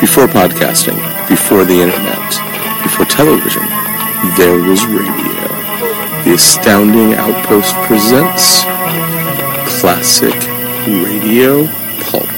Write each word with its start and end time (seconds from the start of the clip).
Before 0.00 0.28
podcasting, 0.28 0.96
before 1.28 1.64
the 1.64 1.74
internet, 1.74 2.30
before 2.84 3.04
television, 3.04 3.62
there 4.36 4.56
was 4.56 4.86
radio. 4.86 5.48
The 6.22 6.34
Astounding 6.34 7.14
Outpost 7.14 7.74
presents 7.88 8.62
Classic 9.80 10.34
Radio 10.86 11.66
Pulp. 12.00 12.37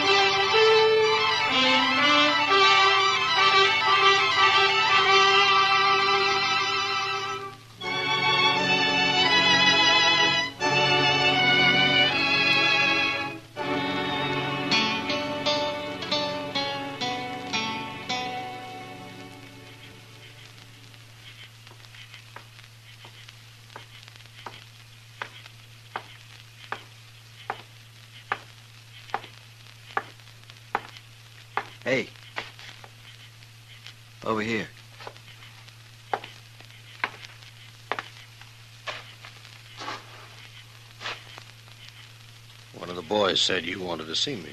One 43.31 43.35
of 43.35 43.39
the 43.39 43.53
boys 43.53 43.63
said 43.63 43.65
you 43.65 43.79
wanted 43.79 44.07
to 44.07 44.15
see 44.15 44.35
me. 44.35 44.49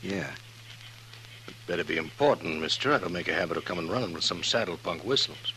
Yeah. 0.00 0.30
It 1.48 1.54
better 1.66 1.82
be 1.82 1.96
important, 1.96 2.60
mister. 2.60 2.92
I 2.92 2.98
don't 2.98 3.12
make 3.12 3.26
a 3.26 3.34
habit 3.34 3.56
of 3.56 3.64
coming 3.64 3.88
running 3.88 4.12
with 4.12 4.22
some 4.22 4.44
saddle 4.44 4.76
punk 4.76 5.02
whistles. 5.02 5.52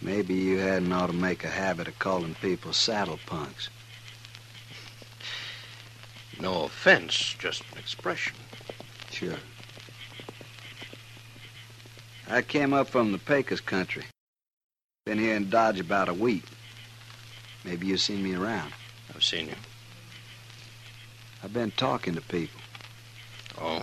Maybe 0.00 0.32
you 0.32 0.56
hadn't 0.56 0.90
ought 0.90 1.08
to 1.08 1.12
make 1.12 1.44
a 1.44 1.50
habit 1.50 1.86
of 1.86 1.98
calling 1.98 2.34
people 2.36 2.72
saddle 2.72 3.18
punks. 3.26 3.68
No 6.40 6.64
offense, 6.64 7.36
just 7.38 7.62
an 7.72 7.78
expression. 7.78 8.36
Sure. 9.10 9.36
I 12.26 12.40
came 12.40 12.72
up 12.72 12.88
from 12.88 13.12
the 13.12 13.18
Pecos 13.18 13.60
country. 13.60 14.04
Been 15.04 15.18
here 15.18 15.36
in 15.36 15.50
Dodge 15.50 15.78
about 15.78 16.08
a 16.08 16.14
week. 16.14 16.44
Maybe 17.66 17.88
you've 17.88 18.00
seen 18.00 18.22
me 18.22 18.34
around. 18.34 18.72
I've 19.14 19.22
seen 19.22 19.48
you. 19.48 19.56
I've 21.42 21.52
been 21.52 21.72
talking 21.72 22.14
to 22.14 22.20
people. 22.20 22.60
Oh? 23.60 23.82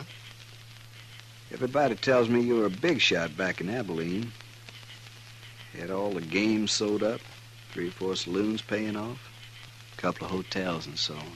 Everybody 1.51 1.95
tells 1.95 2.29
me 2.29 2.41
you 2.41 2.55
were 2.57 2.65
a 2.65 2.69
big 2.69 3.01
shot 3.01 3.35
back 3.35 3.59
in 3.59 3.69
Abilene. 3.69 4.31
Had 5.77 5.91
all 5.91 6.11
the 6.11 6.21
games 6.21 6.71
sewed 6.71 7.03
up, 7.03 7.19
three 7.71 7.89
or 7.89 7.91
four 7.91 8.15
saloons 8.15 8.61
paying 8.61 8.95
off, 8.95 9.29
a 9.97 10.01
couple 10.01 10.25
of 10.25 10.31
hotels 10.31 10.87
and 10.87 10.97
so 10.97 11.15
on. 11.15 11.31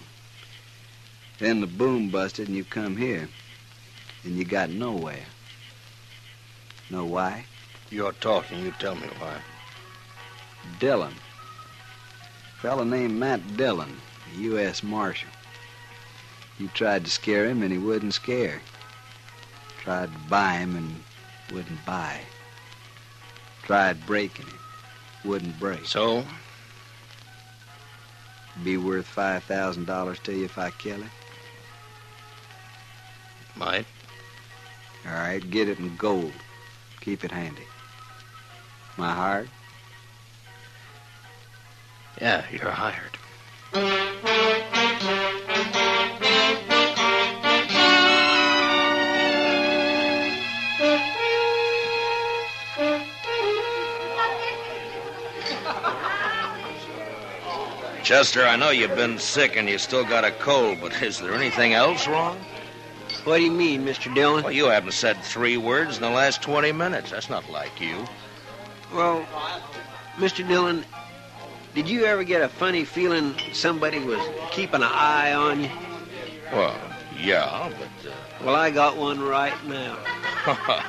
Then 1.39 1.61
the 1.61 1.67
boom 1.67 2.09
busted 2.09 2.47
and 2.47 2.55
you 2.55 2.63
come 2.63 2.95
here, 2.95 3.27
and 4.23 4.37
you 4.37 4.45
got 4.45 4.69
nowhere. 4.69 5.25
Know 6.89 7.05
why? 7.05 7.45
You're 7.89 8.13
talking. 8.13 8.63
You 8.63 8.71
tell 8.79 8.95
me 8.95 9.07
why. 9.19 9.37
Dillon. 10.79 11.15
Fella 12.61 12.85
named 12.85 13.19
Matt 13.19 13.57
Dillon, 13.57 13.99
a 14.33 14.39
U.S. 14.39 14.83
Marshal. 14.83 15.29
You 16.59 16.67
tried 16.69 17.05
to 17.05 17.11
scare 17.11 17.47
him 17.47 17.63
and 17.63 17.71
he 17.71 17.77
wouldn't 17.77 18.13
scare. 18.13 18.61
Tried 19.81 20.13
to 20.13 20.19
buy 20.29 20.53
him 20.53 20.75
and 20.75 21.03
wouldn't 21.51 21.85
buy. 21.85 22.19
Tried 23.63 24.05
breaking 24.05 24.45
him, 24.45 24.59
wouldn't 25.25 25.59
break. 25.59 25.85
So? 25.85 26.25
Be 28.63 28.77
worth 28.77 29.07
five 29.07 29.43
thousand 29.43 29.85
dollars 29.85 30.19
to 30.19 30.33
you 30.33 30.45
if 30.45 30.57
I 30.57 30.69
kill 30.71 31.01
him. 31.01 31.11
Might. 33.55 33.85
All 35.05 35.13
right, 35.13 35.49
get 35.49 35.67
it 35.67 35.79
in 35.79 35.95
gold. 35.97 36.33
Keep 37.01 37.25
it 37.25 37.31
handy. 37.31 37.67
My 38.95 39.11
heart? 39.11 39.49
Yeah, 42.21 42.45
you're 42.51 42.69
hired. 42.69 43.17
Chester, 58.03 58.45
I 58.45 58.57
know 58.57 58.69
you've 58.69 58.95
been 58.95 59.17
sick 59.17 59.55
and 59.55 59.69
you 59.69 59.77
still 59.77 60.03
got 60.03 60.25
a 60.25 60.31
cold, 60.31 60.79
but 60.81 61.01
is 61.01 61.19
there 61.19 61.33
anything 61.33 61.73
else 61.73 62.05
wrong? 62.05 62.37
What 63.23 63.37
do 63.37 63.43
you 63.43 63.51
mean, 63.51 63.85
Mr. 63.85 64.13
Dillon? 64.13 64.43
Well, 64.43 64.51
you 64.51 64.65
haven't 64.65 64.91
said 64.91 65.17
three 65.23 65.55
words 65.55 65.95
in 65.95 66.01
the 66.01 66.09
last 66.09 66.41
20 66.41 66.73
minutes. 66.73 67.11
That's 67.11 67.29
not 67.29 67.49
like 67.49 67.79
you. 67.79 68.05
Well, 68.93 69.25
Mr. 70.17 70.45
Dillon, 70.45 70.83
did 71.73 71.87
you 71.89 72.03
ever 72.03 72.25
get 72.25 72.41
a 72.41 72.49
funny 72.49 72.83
feeling 72.83 73.35
somebody 73.53 73.99
was 73.99 74.19
keeping 74.51 74.81
an 74.81 74.89
eye 74.91 75.31
on 75.33 75.63
you? 75.63 75.71
Well, 76.51 76.75
yeah, 77.17 77.71
but. 77.79 78.11
uh, 78.11 78.15
Well, 78.43 78.55
I 78.55 78.69
got 78.69 78.97
one 78.97 79.21
right 79.21 79.53
now. 79.65 79.97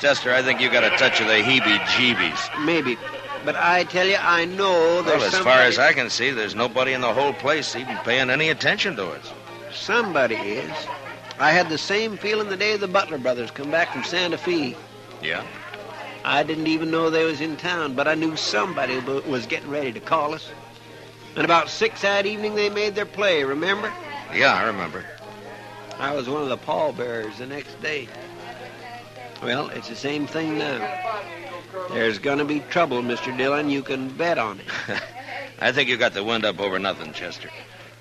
Chester, 0.00 0.34
I 0.34 0.42
think 0.42 0.60
you 0.60 0.70
got 0.70 0.84
a 0.84 0.90
touch 0.98 1.22
of 1.22 1.28
the 1.28 1.32
heebie 1.34 1.78
jeebies. 1.96 2.64
Maybe. 2.66 2.98
But 3.44 3.56
I 3.56 3.84
tell 3.84 4.06
you, 4.06 4.16
I 4.16 4.44
know 4.44 5.02
there's 5.02 5.18
Well, 5.18 5.26
as 5.26 5.32
somebody... 5.32 5.56
far 5.56 5.66
as 5.66 5.78
I 5.78 5.92
can 5.92 6.10
see, 6.10 6.30
there's 6.30 6.54
nobody 6.54 6.92
in 6.92 7.00
the 7.00 7.12
whole 7.12 7.32
place 7.32 7.76
even 7.76 7.96
paying 7.98 8.30
any 8.30 8.48
attention 8.48 8.96
to 8.96 9.10
us. 9.10 9.32
Somebody 9.72 10.34
is. 10.34 10.72
I 11.38 11.50
had 11.52 11.68
the 11.68 11.78
same 11.78 12.16
feeling 12.16 12.48
the 12.48 12.56
day 12.56 12.76
the 12.76 12.88
Butler 12.88 13.18
brothers 13.18 13.50
come 13.50 13.70
back 13.70 13.92
from 13.92 14.04
Santa 14.04 14.38
Fe. 14.38 14.74
Yeah? 15.22 15.44
I 16.24 16.42
didn't 16.42 16.66
even 16.66 16.90
know 16.90 17.10
they 17.10 17.24
was 17.24 17.40
in 17.40 17.56
town, 17.56 17.94
but 17.94 18.08
I 18.08 18.14
knew 18.14 18.36
somebody 18.36 18.98
was 18.98 19.46
getting 19.46 19.70
ready 19.70 19.92
to 19.92 20.00
call 20.00 20.34
us. 20.34 20.50
And 21.36 21.44
about 21.44 21.68
six 21.68 22.02
that 22.02 22.26
evening, 22.26 22.54
they 22.54 22.70
made 22.70 22.94
their 22.94 23.06
play, 23.06 23.44
remember? 23.44 23.92
Yeah, 24.34 24.54
I 24.54 24.64
remember. 24.64 25.04
I 25.98 26.14
was 26.14 26.28
one 26.28 26.42
of 26.42 26.48
the 26.48 26.56
pallbearers 26.56 27.38
the 27.38 27.46
next 27.46 27.80
day. 27.80 28.08
Well, 29.42 29.68
it's 29.68 29.88
the 29.88 29.96
same 29.96 30.26
thing 30.26 30.58
now. 30.58 30.78
There's 31.90 32.18
going 32.18 32.38
to 32.38 32.44
be 32.44 32.60
trouble, 32.60 33.02
Mr. 33.02 33.36
Dillon. 33.36 33.70
You 33.70 33.82
can 33.82 34.08
bet 34.08 34.38
on 34.38 34.60
it. 34.60 34.66
I 35.60 35.72
think 35.72 35.88
you 35.88 35.96
got 35.96 36.12
the 36.14 36.24
wind 36.24 36.44
up 36.44 36.60
over 36.60 36.78
nothing, 36.78 37.12
Chester. 37.12 37.50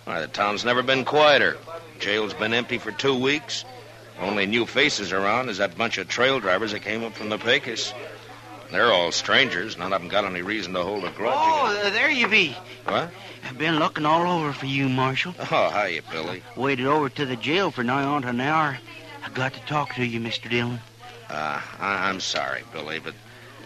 Why, 0.06 0.22
the 0.22 0.28
town's 0.28 0.66
never 0.66 0.84
been 0.84 1.06
quieter. 1.06 1.58
Jail's 2.00 2.34
been 2.34 2.54
empty 2.54 2.78
for 2.78 2.92
two 2.92 3.18
weeks. 3.18 3.64
Only 4.20 4.46
new 4.46 4.66
faces 4.66 5.12
around 5.14 5.50
is 5.50 5.58
that 5.58 5.78
bunch 5.78 5.98
of 5.98 6.08
trail 6.08 6.40
drivers 6.40 6.72
that 6.72 6.82
came 6.82 7.04
up 7.04 7.14
from 7.14 7.30
the 7.30 7.38
Pecos. 7.38 7.94
They're 8.72 8.92
all 8.92 9.12
strangers. 9.12 9.78
None 9.78 9.94
of 9.94 10.02
them 10.02 10.10
got 10.10 10.26
any 10.26 10.42
reason 10.42 10.74
to 10.74 10.84
hold 10.84 11.04
a 11.06 11.12
grudge 11.12 11.34
Oh, 11.38 11.68
against. 11.72 11.86
uh, 11.88 11.90
there 11.92 12.10
you 12.10 12.28
be. 12.28 12.56
What? 12.86 13.12
I've 13.44 13.58
been 13.58 13.78
looking 13.78 14.06
all 14.06 14.30
over 14.40 14.52
for 14.54 14.66
you, 14.66 14.90
Marshal. 14.90 15.36
Oh, 15.52 15.70
hiya, 15.70 16.02
Billy. 16.12 16.42
Waited 16.56 16.88
over 16.88 17.10
to 17.10 17.26
the 17.26 17.36
jail 17.36 17.72
for 17.72 17.84
nigh 17.84 18.04
on 18.04 18.24
to 18.24 18.30
an 18.30 18.42
hour. 18.42 18.78
I 19.24 19.30
got 19.30 19.54
to 19.54 19.60
talk 19.62 19.96
to 19.96 20.06
you, 20.06 20.20
Mr. 20.20 20.50
Dillon. 20.50 20.80
Uh, 21.30 21.62
I- 21.80 22.10
I'm 22.10 22.20
sorry, 22.20 22.64
Billy, 22.74 23.00
but 23.00 23.14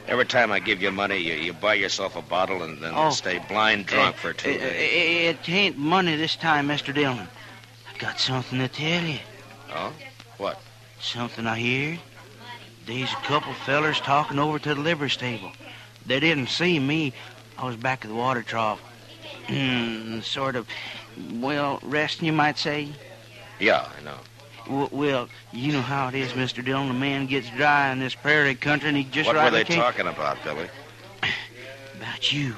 Every 0.09 0.25
time 0.25 0.51
I 0.51 0.57
give 0.57 0.81
you 0.81 0.89
money, 0.89 1.17
you, 1.17 1.35
you 1.35 1.53
buy 1.53 1.75
yourself 1.75 2.15
a 2.15 2.23
bottle 2.23 2.63
and 2.63 2.79
then 2.81 2.93
Oh. 2.95 3.11
stay 3.11 3.37
blind 3.47 3.85
drunk 3.85 4.15
for 4.15 4.33
two 4.33 4.49
It, 4.49 4.59
days. 4.59 5.37
it 5.45 5.49
ain't 5.49 5.77
money 5.77 6.15
this 6.15 6.35
time, 6.35 6.67
Mr. 6.67 6.91
Dillon. 6.91 7.27
I 7.93 7.97
got 7.99 8.19
something 8.19 8.57
to 8.57 8.67
tell 8.67 9.03
you. 9.03 9.19
Oh? 9.71 9.93
What? 10.39 10.59
Something 10.99 11.45
I 11.45 11.61
heard. 11.61 11.99
There's 12.87 13.13
a 13.13 13.17
couple 13.17 13.53
fellers 13.53 13.99
talking 13.99 14.39
over 14.39 14.57
to 14.57 14.73
the 14.73 14.81
livery 14.81 15.11
stable. 15.11 15.51
They 16.07 16.19
didn't 16.19 16.47
see 16.47 16.79
me. 16.79 17.13
I 17.55 17.67
was 17.67 17.75
back 17.75 18.03
at 18.03 18.09
the 18.09 18.15
water 18.15 18.41
trough. 18.41 18.81
Sort 20.23 20.55
of, 20.55 20.67
well, 21.33 21.77
resting, 21.83 22.25
you 22.25 22.33
might 22.33 22.57
say. 22.57 22.89
Yeah, 23.59 23.87
I 23.95 24.03
know. 24.03 24.17
W- 24.69 24.89
well, 24.91 25.29
you 25.51 25.73
know 25.73 25.81
how 25.81 26.07
it 26.09 26.15
is, 26.15 26.31
Mr. 26.33 26.63
Dillon. 26.63 26.87
The 26.89 26.93
man 26.93 27.25
gets 27.25 27.49
dry 27.49 27.91
in 27.91 27.99
this 27.99 28.13
prairie 28.13 28.53
country, 28.55 28.89
and 28.89 28.97
he 28.97 29.03
just 29.03 29.27
what 29.27 29.35
right 29.35 29.45
What 29.45 29.51
were 29.53 29.57
they 29.57 29.63
can't- 29.65 29.79
talking 29.81 30.07
about, 30.07 30.43
Billy? 30.43 30.69
About 31.95 32.31
you. 32.31 32.55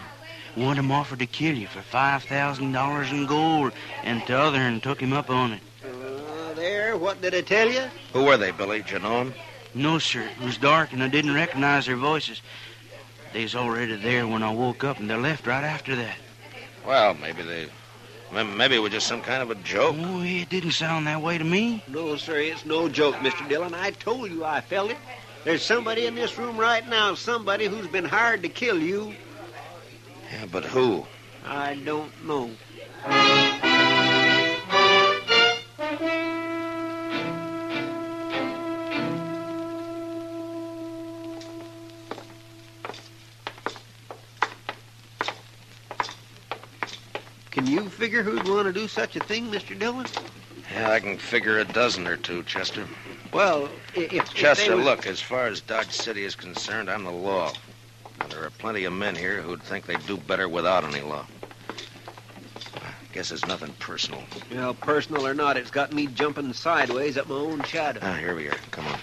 One 0.56 0.74
of 0.78 0.84
'em 0.84 0.92
offered 0.92 1.20
to 1.20 1.26
kill 1.26 1.56
you 1.56 1.68
for 1.68 1.82
five 1.82 2.24
thousand 2.24 2.74
dollars 2.74 3.10
in 3.12 3.26
gold, 3.26 3.72
and 4.04 4.22
the 4.28 4.38
other 4.38 4.60
one 4.60 4.82
took 4.82 5.00
him 5.02 5.14
up 5.14 5.30
on 5.30 5.54
it. 5.54 5.62
Uh, 5.84 6.54
there, 6.54 6.98
what 6.98 7.22
did 7.22 7.34
I 7.34 7.42
tell 7.42 7.70
you? 7.72 7.90
Who 8.12 8.24
were 8.26 8.36
they, 8.38 8.52
Billy? 8.52 8.80
Did 8.82 8.92
you 8.92 9.00
know 9.00 9.22
'em? 9.22 9.34
No, 9.74 9.98
sir. 9.98 10.24
It 10.24 10.46
was 10.46 10.58
dark, 10.58 10.92
and 10.92 11.02
I 11.02 11.08
didn't 11.08 11.34
recognize 11.34 11.86
their 11.86 11.96
voices. 11.96 12.42
They 13.32 13.44
was 13.44 13.56
already 13.56 13.96
there 13.96 14.28
when 14.28 14.44
I 14.44 14.52
woke 14.52 14.84
up, 14.84 15.00
and 15.00 15.10
they 15.10 15.16
left 15.16 15.48
right 15.48 15.64
after 15.64 15.96
that. 15.96 16.18
Well, 16.86 17.14
maybe 17.14 17.44
they. 17.44 17.68
May- 18.34 18.44
Maybe 18.44 18.76
it 18.76 18.80
was 18.80 18.92
just 18.92 19.08
some 19.08 19.22
kind 19.22 19.42
of 19.44 19.52
a 19.52 19.56
joke. 19.56 19.96
Oh, 20.00 20.22
it 20.22 20.50
didn't 20.50 20.72
sound 20.72 21.08
that 21.08 21.22
way 21.22 21.38
to 21.38 21.44
me. 21.44 21.84
No, 21.88 22.16
sir, 22.18 22.38
it's 22.38 22.66
no 22.66 22.90
joke, 22.90 23.16
Mr. 23.16 23.48
Dillon. 23.48 23.74
I 23.74 23.92
told 23.92 24.32
you 24.32 24.46
I 24.46 24.62
felt 24.62 24.92
it. 24.92 24.98
There's 25.44 25.64
somebody 25.64 26.06
in 26.06 26.16
this 26.16 26.38
room 26.38 26.58
right 26.58 26.88
now, 26.88 27.16
somebody 27.16 27.66
who's 27.66 27.88
been 27.88 28.06
hired 28.06 28.44
to 28.44 28.50
kill 28.50 28.80
you. 28.80 29.14
Yeah, 30.32 30.46
but 30.52 30.64
who? 30.66 31.06
I 31.46 31.76
don't 31.76 32.12
know. 32.26 32.52
Can 47.62 47.70
you 47.70 47.90
figure 47.90 48.24
who'd 48.24 48.48
want 48.48 48.66
to 48.66 48.74
do 48.74 48.88
such 48.88 49.16
a 49.16 49.20
thing, 49.20 49.52
Mr. 49.52 49.78
Dillon? 49.78 50.08
Yeah, 50.74 50.90
I 50.90 51.00
can 51.00 51.16
figure 51.16 51.60
a 51.60 51.64
dozen 51.64 52.08
or 52.08 52.18
two, 52.18 52.42
Chester. 52.42 52.88
Well, 53.32 53.70
i- 53.96 54.00
if, 54.00 54.14
if 54.14 54.34
Chester, 54.34 54.72
they 54.72 54.76
was- 54.78 54.84
look, 54.86 55.06
as 55.06 55.22
far 55.22 55.46
as 55.46 55.62
Dodge 55.62 55.92
City 55.92 56.24
is 56.24 56.34
concerned, 56.34 56.90
I'm 56.90 57.04
the 57.04 57.12
law. 57.12 57.54
And 58.20 58.32
there 58.32 58.44
are 58.44 58.50
plenty 58.50 58.86
of 58.86 58.94
men 58.94 59.16
here 59.16 59.44
who'd 59.44 59.62
think 59.62 59.86
they'd 59.86 60.04
do 60.08 60.18
better 60.18 60.50
without 60.50 60.84
any 60.84 61.02
law. 61.02 61.24
I 62.78 63.14
guess 63.14 63.30
it's 63.30 63.46
nothing 63.46 63.74
personal. 63.74 64.24
Well, 64.52 64.74
personal 64.74 65.28
or 65.28 65.36
not, 65.36 65.56
it's 65.56 65.70
got 65.70 65.94
me 65.94 66.08
jumping 66.08 66.54
sideways 66.54 67.16
at 67.16 67.30
my 67.30 67.36
own 67.36 67.62
shadow. 67.66 68.00
Ah, 68.02 68.16
here 68.16 68.34
we 68.34 68.48
are. 68.48 68.58
Come 68.72 68.88
on. 68.88 69.00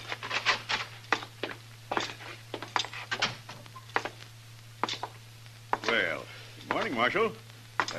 Well, 5.87 6.23
good 6.67 6.73
morning, 6.73 6.93
Marshal. 6.95 7.31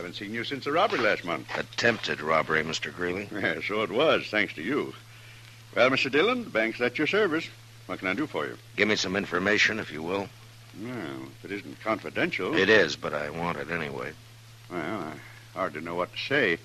Haven't 0.01 0.15
seen 0.15 0.33
you 0.33 0.45
since 0.45 0.65
the 0.65 0.73
robbery 0.73 0.99
last 0.99 1.27
month. 1.27 1.47
Attempted 1.59 2.23
robbery, 2.23 2.63
Mr. 2.63 2.91
Greeley. 2.91 3.29
Yeah, 3.31 3.61
so 3.61 3.83
it 3.83 3.91
was, 3.91 4.27
thanks 4.29 4.55
to 4.55 4.63
you. 4.63 4.95
Well, 5.77 5.91
Mr. 5.91 6.11
Dillon, 6.11 6.45
the 6.45 6.49
bank's 6.49 6.81
at 6.81 6.97
your 6.97 7.07
service. 7.07 7.47
What 7.85 7.99
can 7.99 8.09
I 8.09 8.15
do 8.15 8.27
for 8.27 8.47
you? 8.47 8.57
Give 8.77 8.89
me 8.89 8.97
some 8.97 9.15
information, 9.15 9.79
if 9.79 9.93
you 9.93 10.03
will. 10.03 10.27
Well, 10.83 11.29
if 11.39 11.45
it 11.45 11.53
isn't 11.53 11.83
confidential. 11.83 12.57
It 12.57 12.71
is, 12.71 12.97
but 12.97 13.13
I 13.13 13.29
want 13.29 13.59
it 13.59 13.71
anyway. 13.71 14.13
Well, 14.71 14.81
I 14.81 15.13
hardly 15.53 15.83
know 15.83 15.97
what 15.97 16.11
to 16.15 16.19
say. 16.19 16.57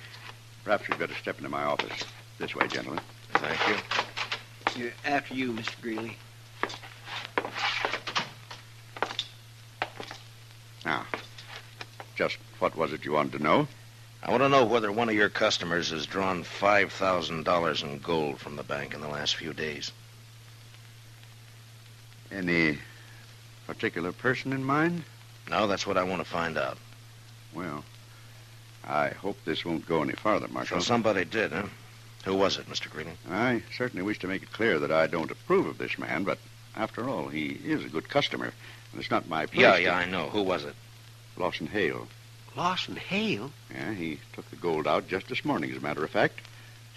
Perhaps 0.63 0.87
you'd 0.87 0.97
better 0.97 1.15
step 1.15 1.37
into 1.37 1.49
my 1.49 1.63
office. 1.63 2.05
This 2.39 2.55
way, 2.55 2.69
gentlemen. 2.69 3.03
Thank 3.33 3.67
you. 3.67 4.81
You're 4.81 4.93
after 5.03 5.35
you, 5.35 5.51
Mr. 5.51 5.81
Greeley. 5.81 6.17
Now, 10.85 11.05
just 12.15 12.37
what 12.59 12.75
was 12.75 12.93
it 12.93 13.05
you 13.05 13.11
wanted 13.13 13.33
to 13.37 13.43
know? 13.43 13.67
I 14.23 14.31
want 14.31 14.41
to 14.43 14.49
know 14.49 14.65
whether 14.65 14.91
one 14.91 15.09
of 15.09 15.15
your 15.15 15.29
customers 15.29 15.91
has 15.91 16.05
drawn 16.05 16.43
$5,000 16.43 17.83
in 17.83 17.99
gold 17.99 18.39
from 18.39 18.55
the 18.55 18.63
bank 18.63 18.93
in 18.93 19.01
the 19.01 19.07
last 19.07 19.35
few 19.35 19.53
days. 19.53 19.91
Any 22.31 22.79
particular 23.67 24.11
person 24.11 24.51
in 24.53 24.63
mind? 24.63 25.03
No, 25.49 25.67
that's 25.67 25.85
what 25.85 25.97
I 25.97 26.03
want 26.03 26.23
to 26.23 26.29
find 26.29 26.57
out. 26.57 26.77
Well, 27.53 27.83
I 28.83 29.09
hope 29.09 29.37
this 29.45 29.63
won't 29.63 29.87
go 29.87 30.01
any 30.01 30.13
farther, 30.13 30.47
So 30.47 30.53
Marshal. 30.53 30.81
somebody 30.81 31.23
did, 31.25 31.51
huh? 31.51 31.67
Who 32.25 32.33
was 32.35 32.57
it, 32.57 32.67
Mr. 32.67 32.89
Greeley? 32.89 33.11
I 33.29 33.61
certainly 33.77 34.03
wish 34.03 34.17
to 34.19 34.27
make 34.27 34.41
it 34.41 34.51
clear 34.51 34.79
that 34.79 34.91
I 34.91 35.05
don't 35.05 35.29
approve 35.29 35.67
of 35.67 35.77
this 35.77 35.99
man, 35.99 36.23
but 36.23 36.39
after 36.75 37.07
all, 37.07 37.27
he 37.27 37.59
is 37.63 37.85
a 37.85 37.89
good 37.89 38.09
customer, 38.09 38.45
and 38.91 38.99
it's 39.01 39.11
not 39.11 39.29
my 39.29 39.45
place. 39.45 39.61
Yeah, 39.61 39.75
to- 39.75 39.81
yeah, 39.83 39.95
I 39.95 40.05
know. 40.05 40.29
Who 40.29 40.41
was 40.41 40.65
it? 40.65 40.73
Lawson 41.37 41.67
Hale. 41.67 42.07
Lawson 42.55 42.95
Hale? 42.95 43.51
Yeah, 43.69 43.93
he 43.93 44.19
took 44.33 44.49
the 44.49 44.55
gold 44.55 44.87
out 44.87 45.07
just 45.07 45.27
this 45.27 45.43
morning, 45.43 45.71
as 45.71 45.77
a 45.77 45.81
matter 45.81 46.03
of 46.03 46.09
fact. 46.09 46.39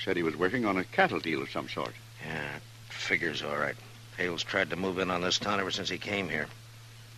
Said 0.03 0.17
he 0.17 0.23
was 0.23 0.37
working 0.37 0.65
on 0.65 0.77
a 0.77 0.85
cattle 0.85 1.19
deal 1.19 1.43
of 1.43 1.51
some 1.51 1.69
sort. 1.69 1.95
Yeah, 2.25 2.59
figures 2.89 3.43
all 3.43 3.57
right. 3.57 3.75
Hale's 4.17 4.45
tried 4.45 4.71
to 4.71 4.77
move 4.77 4.99
in 4.99 5.11
on 5.11 5.21
this 5.21 5.39
town 5.39 5.61
ever 5.61 5.71
since 5.71 5.89
he 5.89 5.99
came 5.99 6.29
here. 6.29 6.47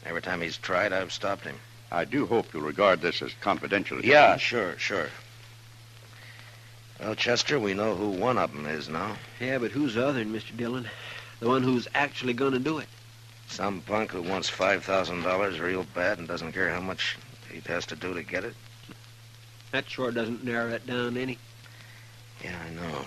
Every 0.06 0.22
time 0.22 0.40
he's 0.40 0.56
tried, 0.56 0.92
I've 0.92 1.12
stopped 1.12 1.44
him. 1.44 1.56
I 1.92 2.04
do 2.04 2.24
hope 2.26 2.54
you'll 2.54 2.62
regard 2.62 3.00
this 3.00 3.20
as 3.20 3.32
confidential. 3.40 4.04
Yeah, 4.04 4.36
sure, 4.36 4.78
sure. 4.78 5.08
Well, 6.98 7.14
Chester, 7.14 7.58
we 7.58 7.74
know 7.74 7.94
who 7.94 8.10
one 8.10 8.38
of 8.38 8.52
them 8.52 8.66
is 8.66 8.88
now. 8.88 9.16
Yeah, 9.40 9.58
but 9.58 9.70
who's 9.70 9.94
the 9.94 10.06
other, 10.06 10.24
Mr. 10.24 10.56
Dillon? 10.56 10.88
The 11.40 11.48
one 11.48 11.62
who's 11.62 11.88
actually 11.94 12.34
going 12.34 12.52
to 12.52 12.58
do 12.58 12.78
it. 12.78 12.88
Some 13.48 13.80
punk 13.80 14.12
who 14.12 14.22
wants 14.22 14.50
$5,000 14.50 15.60
real 15.60 15.84
bad 15.94 16.18
and 16.18 16.28
doesn't 16.28 16.52
care 16.52 16.70
how 16.70 16.80
much 16.80 17.16
he 17.50 17.60
has 17.66 17.86
to 17.86 17.96
do 17.96 18.14
to 18.14 18.22
get 18.22 18.44
it. 18.44 18.54
That 19.72 19.88
sure 19.88 20.10
doesn't 20.10 20.44
narrow 20.44 20.70
it 20.70 20.86
down 20.86 21.16
any. 21.16 21.38
Yeah, 22.42 22.56
I 22.66 22.70
know. 22.74 23.04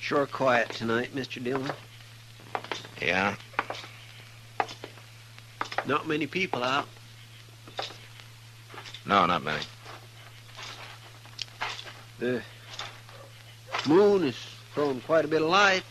Sure 0.00 0.26
quiet 0.26 0.70
tonight, 0.70 1.16
Mr. 1.16 1.42
Dillon. 1.42 1.72
Yeah? 3.02 3.34
Not 5.86 6.08
many 6.08 6.26
people 6.26 6.62
out. 6.64 6.86
No, 9.06 9.24
not 9.26 9.44
many. 9.44 9.62
The 12.18 12.42
moon 13.86 14.24
is 14.24 14.36
throwing 14.74 15.00
quite 15.02 15.24
a 15.24 15.28
bit 15.28 15.42
of 15.42 15.48
light. 15.48 15.84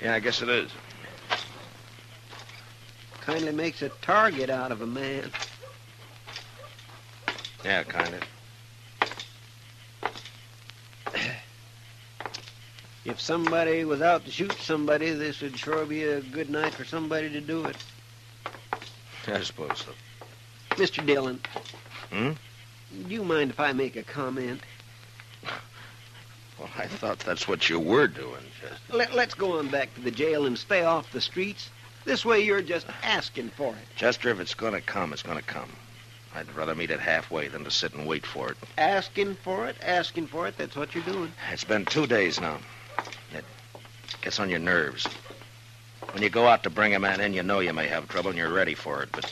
Yeah, 0.00 0.14
I 0.14 0.20
guess 0.20 0.40
it 0.42 0.48
is. 0.48 0.70
Kindly 3.20 3.52
makes 3.52 3.82
a 3.82 3.88
target 3.88 4.50
out 4.50 4.72
of 4.72 4.82
a 4.82 4.86
man. 4.86 5.30
Yeah, 7.64 7.82
kind 7.84 8.14
of. 8.14 8.31
If 13.12 13.20
somebody 13.20 13.84
was 13.84 14.00
out 14.00 14.24
to 14.24 14.30
shoot 14.30 14.54
somebody, 14.54 15.10
this 15.10 15.42
would 15.42 15.58
sure 15.58 15.84
be 15.84 16.02
a 16.02 16.22
good 16.22 16.48
night 16.48 16.72
for 16.72 16.86
somebody 16.86 17.28
to 17.28 17.42
do 17.42 17.66
it. 17.66 17.76
I 19.26 19.42
suppose 19.42 19.84
so. 19.84 19.92
Mr. 20.76 21.04
Dillon. 21.04 21.38
Hmm? 22.10 22.30
Do 22.90 23.14
you 23.14 23.22
mind 23.22 23.50
if 23.50 23.60
I 23.60 23.74
make 23.74 23.96
a 23.96 24.02
comment? 24.02 24.62
Well, 26.58 26.70
I 26.78 26.86
thought 26.86 27.18
that's 27.18 27.46
what 27.46 27.68
you 27.68 27.78
were 27.78 28.06
doing, 28.06 28.40
Chester. 28.58 28.96
Let, 28.96 29.12
let's 29.14 29.34
go 29.34 29.58
on 29.58 29.68
back 29.68 29.94
to 29.96 30.00
the 30.00 30.10
jail 30.10 30.46
and 30.46 30.56
stay 30.56 30.82
off 30.82 31.12
the 31.12 31.20
streets. 31.20 31.68
This 32.06 32.24
way 32.24 32.40
you're 32.40 32.62
just 32.62 32.86
asking 33.02 33.50
for 33.50 33.74
it. 33.74 33.94
Chester, 33.94 34.30
if 34.30 34.40
it's 34.40 34.54
going 34.54 34.72
to 34.72 34.80
come, 34.80 35.12
it's 35.12 35.22
going 35.22 35.36
to 35.36 35.44
come. 35.44 35.68
I'd 36.34 36.50
rather 36.56 36.74
meet 36.74 36.90
it 36.90 37.00
halfway 37.00 37.48
than 37.48 37.64
to 37.64 37.70
sit 37.70 37.92
and 37.92 38.06
wait 38.06 38.24
for 38.24 38.52
it. 38.52 38.56
Asking 38.78 39.34
for 39.34 39.66
it, 39.66 39.76
asking 39.82 40.28
for 40.28 40.48
it, 40.48 40.56
that's 40.56 40.76
what 40.76 40.94
you're 40.94 41.04
doing. 41.04 41.30
It's 41.52 41.64
been 41.64 41.84
two 41.84 42.06
days 42.06 42.40
now. 42.40 42.58
It 43.32 43.44
gets 44.22 44.38
on 44.40 44.50
your 44.50 44.58
nerves. 44.58 45.08
When 46.12 46.22
you 46.22 46.28
go 46.28 46.46
out 46.46 46.62
to 46.64 46.70
bring 46.70 46.94
a 46.94 46.98
man 46.98 47.20
in, 47.20 47.32
you 47.32 47.42
know 47.42 47.60
you 47.60 47.72
may 47.72 47.88
have 47.88 48.08
trouble 48.08 48.30
and 48.30 48.38
you're 48.38 48.52
ready 48.52 48.74
for 48.74 49.02
it. 49.02 49.08
But, 49.12 49.24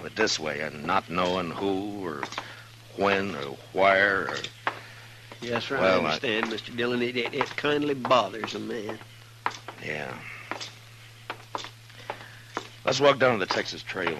but 0.00 0.14
this 0.16 0.38
way, 0.38 0.60
and 0.60 0.84
not 0.84 1.10
knowing 1.10 1.50
who 1.50 2.04
or 2.06 2.22
when 2.96 3.34
or 3.34 3.56
where 3.72 4.22
or 4.22 4.38
Yes, 5.40 5.66
sir. 5.66 5.78
Well, 5.78 5.84
I 5.84 5.94
I- 5.94 5.98
understand, 5.98 6.46
Mr. 6.46 6.76
Dillon. 6.76 7.02
It, 7.02 7.16
it, 7.16 7.34
it 7.34 7.56
kindly 7.56 7.94
bothers 7.94 8.54
a 8.54 8.58
man. 8.58 8.98
Yeah. 9.84 10.12
Let's 12.84 13.00
walk 13.00 13.18
down 13.18 13.38
to 13.38 13.44
the 13.44 13.52
Texas 13.52 13.82
Trail. 13.82 14.18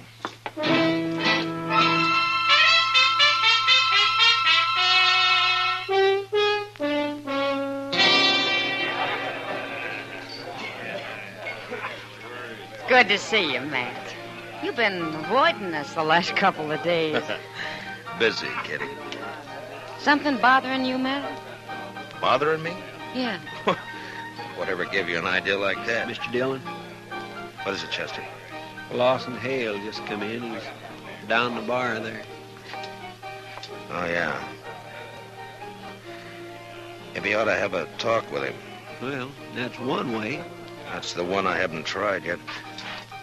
Good 12.89 13.09
to 13.09 13.19
see 13.19 13.53
you, 13.53 13.61
Matt. 13.61 14.15
You've 14.63 14.77
been 14.77 15.03
avoiding 15.15 15.75
us 15.75 15.93
the 15.93 16.03
last 16.03 16.35
couple 16.37 16.73
of 16.73 16.83
days. 16.83 17.23
Busy, 18.19 18.47
Kitty. 18.65 18.89
Something 19.99 20.39
bothering 20.39 20.87
you, 20.87 20.97
Matt? 20.97 21.39
Bothering 22.19 22.63
me? 22.63 22.75
Yeah. 23.15 23.39
Whatever 24.57 24.87
gave 24.87 25.07
you 25.07 25.19
an 25.19 25.27
idea 25.27 25.59
like 25.59 25.85
that? 25.87 26.09
Mr. 26.09 26.33
Dillon, 26.33 26.63
What 27.63 27.75
is 27.75 27.85
it, 27.85 27.91
Chester? 27.91 28.25
Lawson 28.91 29.37
Hale 29.37 29.79
just 29.85 30.05
come 30.07 30.23
in. 30.23 30.55
He's 30.55 30.63
down 31.29 31.57
the 31.57 31.61
bar 31.61 32.01
there. 32.01 32.23
Oh, 33.91 34.07
yeah. 34.07 34.49
Maybe 37.13 37.31
you 37.31 37.37
ought 37.37 37.45
to 37.45 37.55
have 37.55 37.75
a 37.75 37.85
talk 37.99 38.33
with 38.33 38.45
him. 38.45 38.55
Well, 39.03 39.31
that's 39.55 39.79
one 39.79 40.19
way. 40.19 40.43
That's 40.91 41.13
the 41.13 41.25
one 41.25 41.47
I 41.47 41.59
haven't 41.59 41.85
tried 41.85 42.25
yet. 42.25 42.39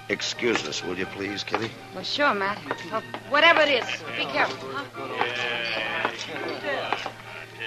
Excuse 0.09 0.67
us, 0.67 0.83
will 0.83 0.97
you 0.97 1.07
please, 1.07 1.43
Kitty? 1.43 1.71
Well, 1.93 2.03
sure, 2.03 2.33
Matt. 2.33 2.59
Well, 2.91 3.01
whatever 3.29 3.61
it 3.61 3.69
is, 3.69 3.85
be 4.17 4.25
careful, 4.25 4.69
huh? 4.71 4.83
Yeah. 6.63 7.11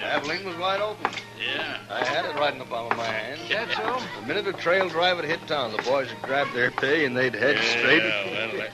Abilene 0.04 0.44
was 0.46 0.56
wide 0.56 0.80
open. 0.80 1.10
Yeah. 1.44 1.78
I 1.90 2.04
had 2.04 2.24
it 2.24 2.34
right 2.36 2.52
in 2.52 2.60
the 2.60 2.64
palm 2.64 2.90
of 2.92 2.96
my 2.96 3.04
hand. 3.04 3.40
That's 3.48 3.76
so? 3.76 4.00
The 4.20 4.26
minute 4.26 4.46
a 4.46 4.52
trail 4.52 4.88
driver 4.88 5.22
hit 5.22 5.44
town, 5.48 5.72
the 5.72 5.82
boys 5.82 6.08
would 6.08 6.22
grab 6.22 6.46
their 6.54 6.70
pay 6.70 7.04
and 7.04 7.16
they'd 7.16 7.34
head 7.34 7.58
straight. 7.58 8.02
Yeah, 8.04 8.52
well, 8.52 8.68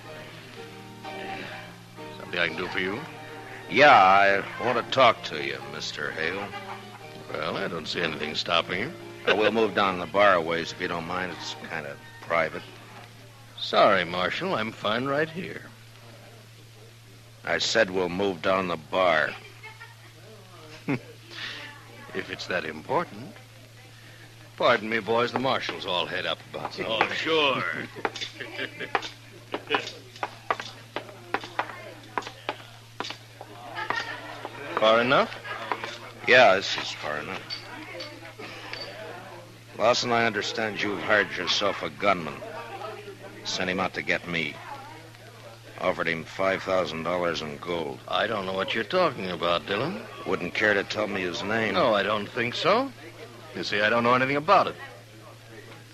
Something 2.18 2.38
I 2.38 2.48
can 2.48 2.56
do 2.58 2.66
for 2.66 2.80
you? 2.80 3.00
Yeah, 3.70 3.90
I 3.92 4.44
want 4.64 4.84
to 4.84 4.90
talk 4.92 5.22
to 5.24 5.42
you, 5.42 5.56
Mr. 5.72 6.12
Hale. 6.12 6.46
Well, 7.32 7.56
I 7.56 7.68
don't 7.68 7.88
see 7.88 8.02
anything 8.02 8.34
stopping 8.34 8.80
you. 8.80 8.92
We'll 9.26 9.52
move 9.52 9.74
down 9.74 9.98
the 9.98 10.06
bar 10.06 10.34
a 10.34 10.40
ways 10.40 10.72
if 10.72 10.80
you 10.80 10.88
don't 10.88 11.06
mind. 11.06 11.32
It's 11.32 11.56
kind 11.70 11.86
of 11.86 11.96
private. 12.20 12.62
Sorry, 13.64 14.04
Marshal. 14.04 14.54
I'm 14.54 14.72
fine 14.72 15.06
right 15.06 15.28
here. 15.28 15.62
I 17.46 17.56
said 17.56 17.88
we'll 17.88 18.10
move 18.10 18.42
down 18.42 18.68
the 18.68 18.76
bar. 18.76 19.30
If 22.14 22.30
it's 22.30 22.46
that 22.48 22.66
important. 22.66 23.34
Pardon 24.58 24.88
me, 24.90 25.00
boys. 25.00 25.32
The 25.32 25.38
marshal's 25.38 25.86
all 25.86 26.04
head 26.04 26.26
up 26.26 26.38
about 26.52 26.78
it. 26.78 26.86
oh, 26.86 27.08
sure. 27.08 27.64
Far 34.76 35.00
enough? 35.00 35.34
Yeah, 36.28 36.56
this 36.56 36.76
is 36.76 36.92
far 36.92 37.16
enough. 37.18 37.40
Lawson, 39.78 40.12
I 40.12 40.26
understand 40.26 40.82
you've 40.82 41.02
hired 41.02 41.34
yourself 41.36 41.82
a 41.82 41.88
gunman. 41.88 42.34
Sent 43.44 43.70
him 43.70 43.80
out 43.80 43.94
to 43.94 44.02
get 44.02 44.26
me. 44.26 44.54
Offered 45.80 46.08
him 46.08 46.24
$5,000 46.24 47.42
in 47.42 47.56
gold. 47.58 47.98
I 48.08 48.26
don't 48.26 48.46
know 48.46 48.52
what 48.52 48.74
you're 48.74 48.84
talking 48.84 49.30
about, 49.30 49.66
Dillon. 49.66 50.00
Wouldn't 50.26 50.54
care 50.54 50.72
to 50.74 50.84
tell 50.84 51.06
me 51.06 51.20
his 51.20 51.42
name. 51.42 51.74
No, 51.74 51.94
I 51.94 52.02
don't 52.02 52.28
think 52.28 52.54
so. 52.54 52.90
You 53.54 53.64
see, 53.64 53.80
I 53.80 53.90
don't 53.90 54.02
know 54.02 54.14
anything 54.14 54.36
about 54.36 54.68
it. 54.68 54.76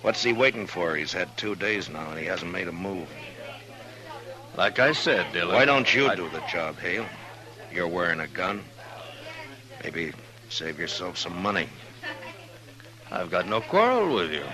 What's 0.02 0.22
he 0.22 0.32
waiting 0.32 0.66
for? 0.66 0.94
He's 0.94 1.12
had 1.12 1.36
two 1.36 1.54
days 1.54 1.88
now, 1.88 2.10
and 2.10 2.18
he 2.18 2.26
hasn't 2.26 2.52
made 2.52 2.68
a 2.68 2.72
move. 2.72 3.08
Like 4.56 4.78
I 4.78 4.92
said, 4.92 5.32
Dillon. 5.32 5.54
Why 5.54 5.64
don't 5.64 5.92
you 5.94 6.08
I- 6.08 6.14
do 6.14 6.28
the 6.30 6.42
job, 6.50 6.78
Hale? 6.78 7.06
You're 7.72 7.88
wearing 7.88 8.20
a 8.20 8.26
gun. 8.26 8.64
Maybe 9.82 10.12
save 10.48 10.78
yourself 10.78 11.16
some 11.18 11.40
money. 11.40 11.68
I've 13.10 13.30
got 13.30 13.46
no 13.46 13.60
quarrel 13.60 14.14
with 14.14 14.32
you. 14.32 14.44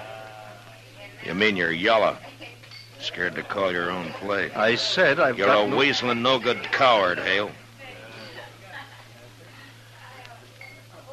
You 1.24 1.34
mean 1.34 1.56
you're 1.56 1.72
yellow? 1.72 2.16
Scared 3.00 3.34
to 3.36 3.42
call 3.42 3.72
your 3.72 3.90
own 3.90 4.10
play. 4.14 4.50
I 4.52 4.74
said 4.74 5.20
I've 5.20 5.38
You're 5.38 5.46
got 5.46 5.66
a 5.66 5.68
no... 5.68 5.76
weaseling, 5.76 6.20
no 6.20 6.38
good 6.38 6.62
coward, 6.72 7.18
Hale. 7.18 7.50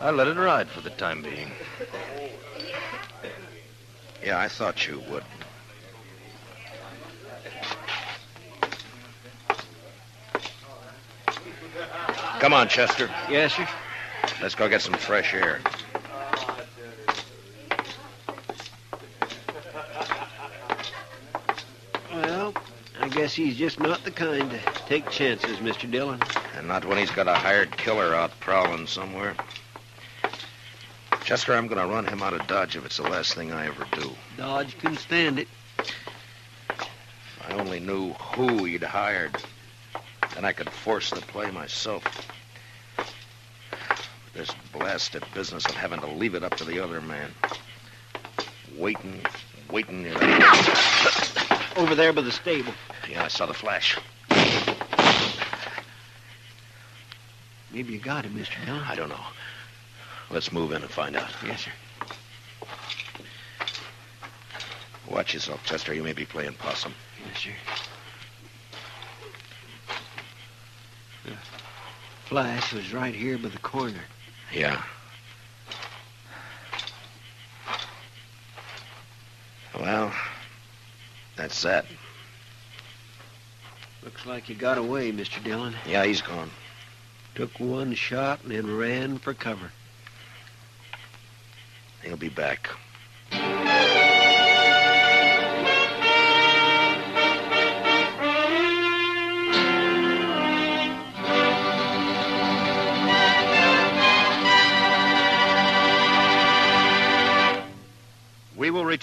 I'll 0.02 0.14
let 0.14 0.28
it 0.28 0.36
ride 0.36 0.68
for 0.68 0.82
the 0.82 0.90
time 0.90 1.22
being. 1.22 1.52
Yeah, 4.24 4.40
I 4.40 4.48
thought 4.48 4.88
you 4.88 5.02
would. 5.10 5.24
Come 12.40 12.54
on, 12.54 12.68
Chester. 12.68 13.10
Yes, 13.30 13.54
sir. 13.54 13.68
Let's 14.42 14.56
go 14.56 14.68
get 14.68 14.82
some 14.82 14.96
fresh 14.96 15.34
air. 15.34 15.62
Guess 23.14 23.34
he's 23.34 23.56
just 23.56 23.80
not 23.80 24.04
the 24.04 24.12
kind 24.12 24.50
to 24.50 24.60
take 24.88 25.10
chances, 25.10 25.58
Mr. 25.58 25.90
Dillon. 25.90 26.20
And 26.58 26.68
not 26.68 26.84
when 26.86 26.98
he's 26.98 27.12
got 27.12 27.28
a 27.28 27.34
hired 27.36 27.76
killer 27.78 28.16
out 28.16 28.32
prowling 28.40 28.88
somewhere. 28.88 29.36
Chester, 31.24 31.54
I'm 31.54 31.68
going 31.68 31.80
to 31.80 31.88
run 31.88 32.06
him 32.06 32.22
out 32.22 32.34
of 32.34 32.46
Dodge 32.48 32.76
if 32.76 32.86
it's 32.86 32.98
the 32.98 33.04
last 33.04 33.36
thing 33.36 33.52
I 33.52 33.68
ever 33.68 33.86
do. 33.94 34.12
Dodge 34.36 34.78
can 34.80 34.98
stand 34.98 35.40
it. 35.40 35.48
If 35.80 36.90
I 37.48 37.54
only 37.54 37.80
knew 37.80 38.14
who 38.14 38.66
he'd 38.66 38.84
hired. 38.84 39.36
Then 40.34 40.46
I 40.46 40.52
could 40.52 40.70
force 40.70 41.12
the 41.12 41.22
play 41.22 41.52
myself. 41.52 42.04
This 44.34 44.50
blasted 44.72 45.24
business 45.36 45.66
of 45.66 45.76
having 45.76 46.00
to 46.00 46.08
leave 46.08 46.34
it 46.34 46.44
up 46.44 46.56
to 46.56 46.66
the 46.66 46.80
other 46.84 47.00
man. 47.00 47.30
Waiting, 48.76 49.22
waiting. 49.70 50.04
you 50.06 50.14
know. 50.16 51.43
Over 51.76 51.96
there 51.96 52.14
by 52.14 52.22
the 52.22 52.32
stable. 52.32 52.74
Yeah, 53.10 53.24
I 53.24 53.28
saw 53.28 53.48
the 53.48 53.54
flash. 53.54 53.98
Maybe 57.72 57.94
you 57.94 58.00
got 58.00 58.26
him, 58.26 58.36
Mr. 58.36 58.64
Dillon. 58.66 58.84
I 58.88 58.96
don't 58.96 59.10
know. 59.10 59.26
Let's 60.30 60.52
move 60.52 60.72
in 60.72 60.84
and 60.84 60.92
find 60.92 61.16
out. 61.16 61.32
Yes, 61.46 61.62
sir. 61.62 61.72
Watch 65.10 65.34
yourself, 65.34 65.64
Chester. 65.66 65.94
You 65.94 66.04
may 66.04 66.14
be 66.14 66.26
playing 66.26 66.54
possum. 66.54 66.94
Yes, 67.28 67.40
sir. 67.40 67.52
The 71.26 71.32
flash 72.26 72.74
was 72.74 72.94
right 72.94 73.16
here 73.16 73.38
by 73.38 73.50
the 73.50 73.58
corner. 73.60 74.04
Yeah. 74.52 74.82
Well, 79.80 80.14
that's 81.44 81.62
that. 81.64 81.86
Looks 84.02 84.26
like 84.26 84.48
you 84.48 84.56
got 84.56 84.78
away, 84.78 85.12
Mr. 85.12 85.44
Dillon. 85.44 85.76
Yeah, 85.86 86.06
he's 86.06 86.22
gone. 86.22 86.50
Took 87.36 87.60
one 87.60 87.94
shot 87.96 88.40
and 88.44 88.52
then 88.54 88.78
ran 88.78 89.18
for 89.18 89.34
cover. 89.34 89.70
He'll 92.02 92.16
be 92.16 92.30
back. 92.30 92.70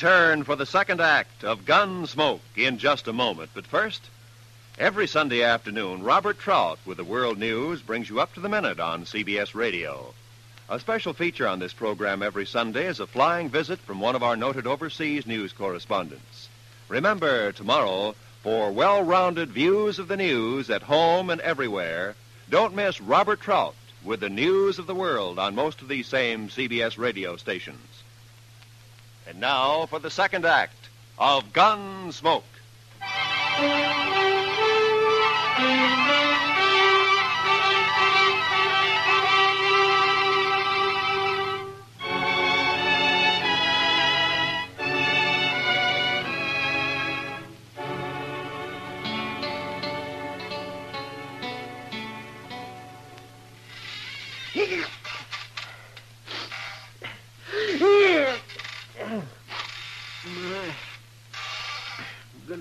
Return 0.03 0.45
for 0.45 0.57
the 0.57 0.65
second 0.65 0.99
act 0.99 1.45
of 1.45 1.67
Gunsmoke 1.67 2.41
in 2.57 2.79
just 2.79 3.07
a 3.07 3.13
moment. 3.13 3.51
But 3.53 3.67
first, 3.67 4.01
every 4.79 5.07
Sunday 5.07 5.43
afternoon, 5.43 6.03
Robert 6.03 6.39
Trout 6.39 6.79
with 6.87 6.97
the 6.97 7.05
World 7.05 7.37
News 7.37 7.83
brings 7.83 8.09
you 8.09 8.19
up 8.19 8.33
to 8.33 8.41
the 8.41 8.49
minute 8.49 8.81
on 8.81 9.05
CBS 9.05 9.55
Radio. 9.55 10.15
A 10.71 10.81
special 10.81 11.13
feature 11.13 11.47
on 11.47 11.59
this 11.59 11.75
program 11.75 12.23
every 12.23 12.47
Sunday 12.47 12.87
is 12.87 12.99
a 12.99 13.07
flying 13.07 13.51
visit 13.51 13.79
from 13.81 14.01
one 14.01 14.15
of 14.17 14.23
our 14.23 14.37
noted 14.37 14.67
overseas 14.67 15.27
news 15.27 15.53
correspondents. 15.53 16.49
Remember, 16.89 17.53
tomorrow, 17.53 18.15
for 18.43 18.73
well 18.73 19.03
rounded 19.03 19.51
views 19.51 19.99
of 19.99 20.09
the 20.09 20.17
news 20.17 20.71
at 20.71 20.85
home 20.85 21.29
and 21.29 21.43
everywhere, 21.43 22.15
don't 22.49 22.75
miss 22.75 23.03
Robert 23.03 23.43
Trout 23.43 23.75
with 24.03 24.21
the 24.21 24.31
news 24.31 24.79
of 24.79 24.87
the 24.87 24.95
world 24.95 25.39
on 25.39 25.55
most 25.55 25.83
of 25.83 25.89
these 25.89 26.07
same 26.07 26.49
CBS 26.49 26.97
radio 26.97 27.37
stations. 27.37 28.00
And 29.31 29.39
now 29.39 29.87
for 29.87 30.01
the 30.01 30.11
second 30.11 30.45
act 30.45 30.89
of 31.17 31.53
Gunsmoke. 31.53 32.43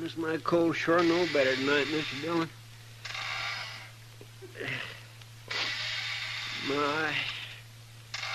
Guess 0.09 0.17
my 0.17 0.37
cold 0.37 0.75
sure 0.75 1.03
no 1.03 1.27
better 1.33 1.55
tonight, 1.55 1.85
Mr. 1.85 2.21
Dillon. 2.21 2.49
My, 6.67 7.13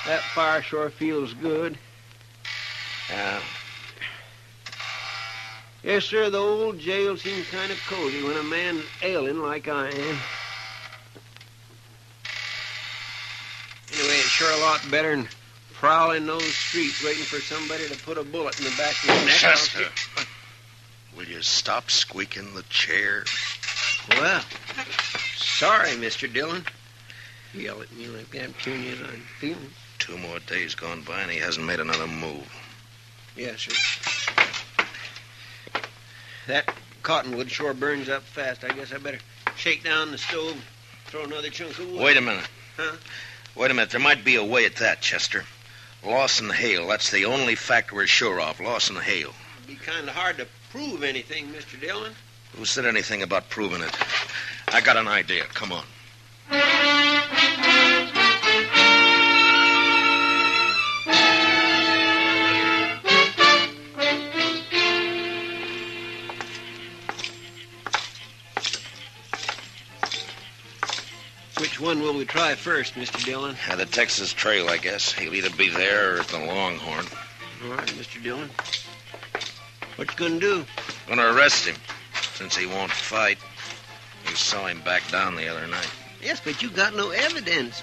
that 0.06 0.20
fire 0.20 0.62
sure 0.62 0.88
feels 0.90 1.34
good. 1.34 1.76
Yeah. 3.10 3.40
Yes, 5.82 6.04
sir, 6.04 6.30
the 6.30 6.38
old 6.38 6.78
jail 6.78 7.16
seems 7.16 7.48
kind 7.48 7.72
of 7.72 7.78
cozy 7.88 8.22
when 8.22 8.36
a 8.36 8.44
man's 8.44 8.84
ailing 9.02 9.40
like 9.40 9.66
I 9.66 9.88
am. 9.88 10.18
Anyway, 13.92 14.14
it's 14.14 14.28
sure 14.28 14.52
a 14.52 14.60
lot 14.60 14.80
better 14.92 15.16
than 15.16 15.28
prowling 15.72 16.24
those 16.24 16.54
streets 16.54 17.02
waiting 17.02 17.24
for 17.24 17.40
somebody 17.40 17.88
to 17.88 17.96
put 18.04 18.16
a 18.16 18.22
bullet 18.22 18.58
in 18.58 18.64
the 18.64 18.74
back 18.78 18.92
of 19.02 19.08
your 19.08 19.26
neck. 19.26 19.34
Chester, 19.34 19.90
will 21.16 21.24
you 21.24 21.42
stop 21.42 21.90
squeaking 21.90 22.54
the 22.54 22.62
chair? 22.64 23.24
Well, 24.10 24.42
sorry, 25.36 25.90
Mr. 25.90 26.32
Dillon. 26.32 26.64
You 27.52 27.60
yell 27.60 27.82
at 27.82 27.92
me 27.92 28.06
like 28.08 28.30
that, 28.32 28.58
tune 28.58 28.82
you 28.82 28.92
I'm 28.92 29.20
feeling. 29.38 29.70
Two 29.98 30.18
more 30.18 30.38
days 30.40 30.74
gone 30.74 31.02
by 31.02 31.22
and 31.22 31.30
he 31.30 31.38
hasn't 31.38 31.66
made 31.66 31.80
another 31.80 32.06
move. 32.06 32.52
Yes, 33.36 33.60
sir. 33.60 34.24
That 36.46 36.74
cottonwood 37.02 37.50
sure 37.50 37.72
burns 37.72 38.08
up 38.08 38.22
fast. 38.22 38.64
I 38.64 38.68
guess 38.74 38.92
I 38.92 38.98
better 38.98 39.18
shake 39.56 39.84
down 39.84 40.10
the 40.10 40.18
stove, 40.18 40.62
throw 41.06 41.24
another 41.24 41.48
chunk 41.48 41.78
of 41.78 41.90
wood. 41.90 42.02
Wait 42.02 42.16
a 42.16 42.20
minute. 42.20 42.48
Huh? 42.76 42.96
Wait 43.54 43.70
a 43.70 43.74
minute. 43.74 43.90
There 43.90 44.00
might 44.00 44.24
be 44.24 44.34
a 44.36 44.44
way 44.44 44.66
at 44.66 44.76
that, 44.76 45.00
Chester. 45.00 45.44
Lawson 46.04 46.50
Hale. 46.50 46.88
That's 46.88 47.10
the 47.10 47.24
only 47.24 47.54
fact 47.54 47.92
we're 47.92 48.06
sure 48.06 48.40
of. 48.40 48.60
Lawson 48.60 48.96
Hale. 48.96 49.32
It'd 49.56 49.68
be 49.68 49.76
kind 49.76 50.08
of 50.08 50.14
hard 50.14 50.36
to 50.38 50.46
prove 50.74 51.04
anything, 51.04 51.46
Mr. 51.50 51.80
Dillon. 51.80 52.12
Who 52.56 52.64
said 52.64 52.84
anything 52.84 53.22
about 53.22 53.48
proving 53.48 53.80
it? 53.80 53.96
I 54.72 54.80
got 54.80 54.96
an 54.96 55.06
idea. 55.06 55.44
Come 55.44 55.70
on. 55.70 55.84
Which 71.60 71.80
one 71.80 72.00
will 72.00 72.14
we 72.14 72.24
try 72.24 72.56
first, 72.56 72.94
Mr. 72.94 73.24
Dillon? 73.24 73.54
The 73.76 73.86
Texas 73.86 74.32
Trail, 74.32 74.68
I 74.68 74.78
guess. 74.78 75.12
He'll 75.12 75.34
either 75.34 75.50
be 75.50 75.68
there 75.68 76.16
or 76.16 76.18
at 76.18 76.26
the 76.26 76.38
Longhorn. 76.38 77.06
All 77.62 77.70
right, 77.70 77.86
Mr. 77.90 78.20
Dillon. 78.20 78.50
What 79.96 80.10
you 80.10 80.16
gonna 80.28 80.40
do? 80.40 80.64
Gonna 81.08 81.32
arrest 81.34 81.66
him, 81.66 81.76
since 82.34 82.56
he 82.56 82.66
won't 82.66 82.90
fight. 82.90 83.38
You 84.28 84.34
saw 84.34 84.66
him 84.66 84.80
back 84.80 85.08
down 85.10 85.36
the 85.36 85.48
other 85.48 85.66
night. 85.66 85.88
Yes, 86.22 86.40
but 86.42 86.62
you 86.62 86.70
got 86.70 86.94
no 86.96 87.10
evidence. 87.10 87.82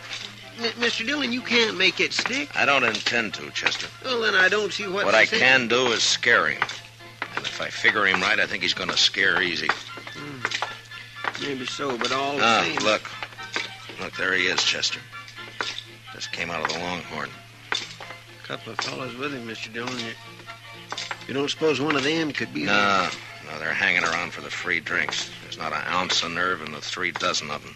M- 0.59 0.71
Mr. 0.73 1.05
Dillon, 1.05 1.31
you 1.31 1.41
can't 1.41 1.77
make 1.77 1.99
it 1.99 2.11
stick. 2.13 2.49
I 2.55 2.65
don't 2.65 2.83
intend 2.83 3.33
to, 3.35 3.49
Chester. 3.51 3.87
Well, 4.03 4.21
then 4.21 4.35
I 4.35 4.49
don't 4.49 4.73
see 4.73 4.87
what. 4.87 5.05
What 5.05 5.15
I 5.15 5.25
can 5.25 5.67
do 5.67 5.87
is 5.87 6.03
scare 6.03 6.47
him. 6.49 6.61
And 7.35 7.45
if 7.45 7.61
I 7.61 7.69
figure 7.69 8.05
him 8.05 8.19
right, 8.21 8.39
I 8.39 8.45
think 8.45 8.61
he's 8.63 8.73
gonna 8.73 8.97
scare 8.97 9.41
easy. 9.41 9.69
Maybe 11.41 11.65
so, 11.65 11.97
but 11.97 12.11
all 12.11 12.37
the 12.37 12.43
Ah, 12.43 12.61
same. 12.63 12.75
look. 12.83 13.09
Look, 13.99 14.15
there 14.17 14.33
he 14.33 14.45
is, 14.47 14.63
Chester. 14.63 14.99
Just 16.13 16.31
came 16.31 16.49
out 16.51 16.61
of 16.63 16.73
the 16.73 16.79
Longhorn. 16.79 17.29
A 17.71 18.47
couple 18.47 18.73
of 18.73 18.79
fellows 18.79 19.15
with 19.15 19.33
him, 19.33 19.47
Mr. 19.47 19.71
Dillon. 19.71 19.97
You, 21.21 21.27
you 21.27 21.33
don't 21.33 21.49
suppose 21.49 21.79
one 21.81 21.95
of 21.95 22.03
them 22.03 22.31
could 22.31 22.53
be? 22.53 22.63
No, 22.63 23.09
no, 23.51 23.59
they're 23.59 23.73
hanging 23.73 24.03
around 24.03 24.31
for 24.31 24.41
the 24.41 24.49
free 24.49 24.79
drinks. 24.79 25.29
There's 25.43 25.57
not 25.57 25.73
an 25.73 25.81
ounce 25.87 26.23
of 26.23 26.31
nerve 26.31 26.61
in 26.61 26.71
the 26.71 26.81
three 26.81 27.11
dozen 27.11 27.49
of 27.51 27.63
them. 27.63 27.75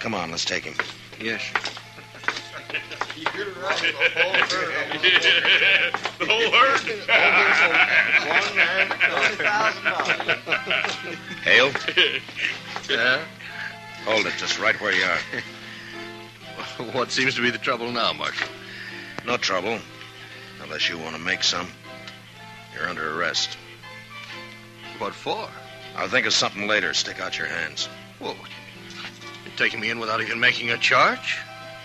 Come 0.00 0.14
on, 0.14 0.30
let's 0.30 0.44
take 0.44 0.64
him. 0.64 0.74
Yes. 1.20 1.42
The 6.18 6.26
whole 6.26 6.50
herd? 6.50 6.80
Hale, 11.42 11.70
Yeah? 12.88 13.24
hold 14.04 14.26
it 14.26 14.34
just 14.38 14.58
right 14.58 14.78
where 14.80 14.92
you 14.92 15.04
are. 15.04 15.18
What 16.92 17.10
seems 17.10 17.34
to 17.34 17.42
be 17.42 17.50
the 17.50 17.58
trouble 17.58 17.90
now, 17.90 18.12
Marshal? 18.12 18.48
No 19.26 19.36
trouble. 19.36 19.78
Unless 20.62 20.88
you 20.88 20.98
want 20.98 21.14
to 21.14 21.20
make 21.20 21.42
some. 21.42 21.68
You're 22.74 22.88
under 22.88 23.18
arrest. 23.18 23.56
What 24.98 25.14
for? 25.14 25.48
I'll 25.96 26.08
think 26.08 26.26
of 26.26 26.32
something 26.32 26.66
later. 26.66 26.92
Stick 26.94 27.20
out 27.20 27.38
your 27.38 27.46
hands. 27.46 27.88
Whoa. 28.18 28.34
You're 28.34 29.56
taking 29.56 29.80
me 29.80 29.90
in 29.90 29.98
without 29.98 30.20
even 30.20 30.40
making 30.40 30.70
a 30.70 30.78
charge? 30.78 31.38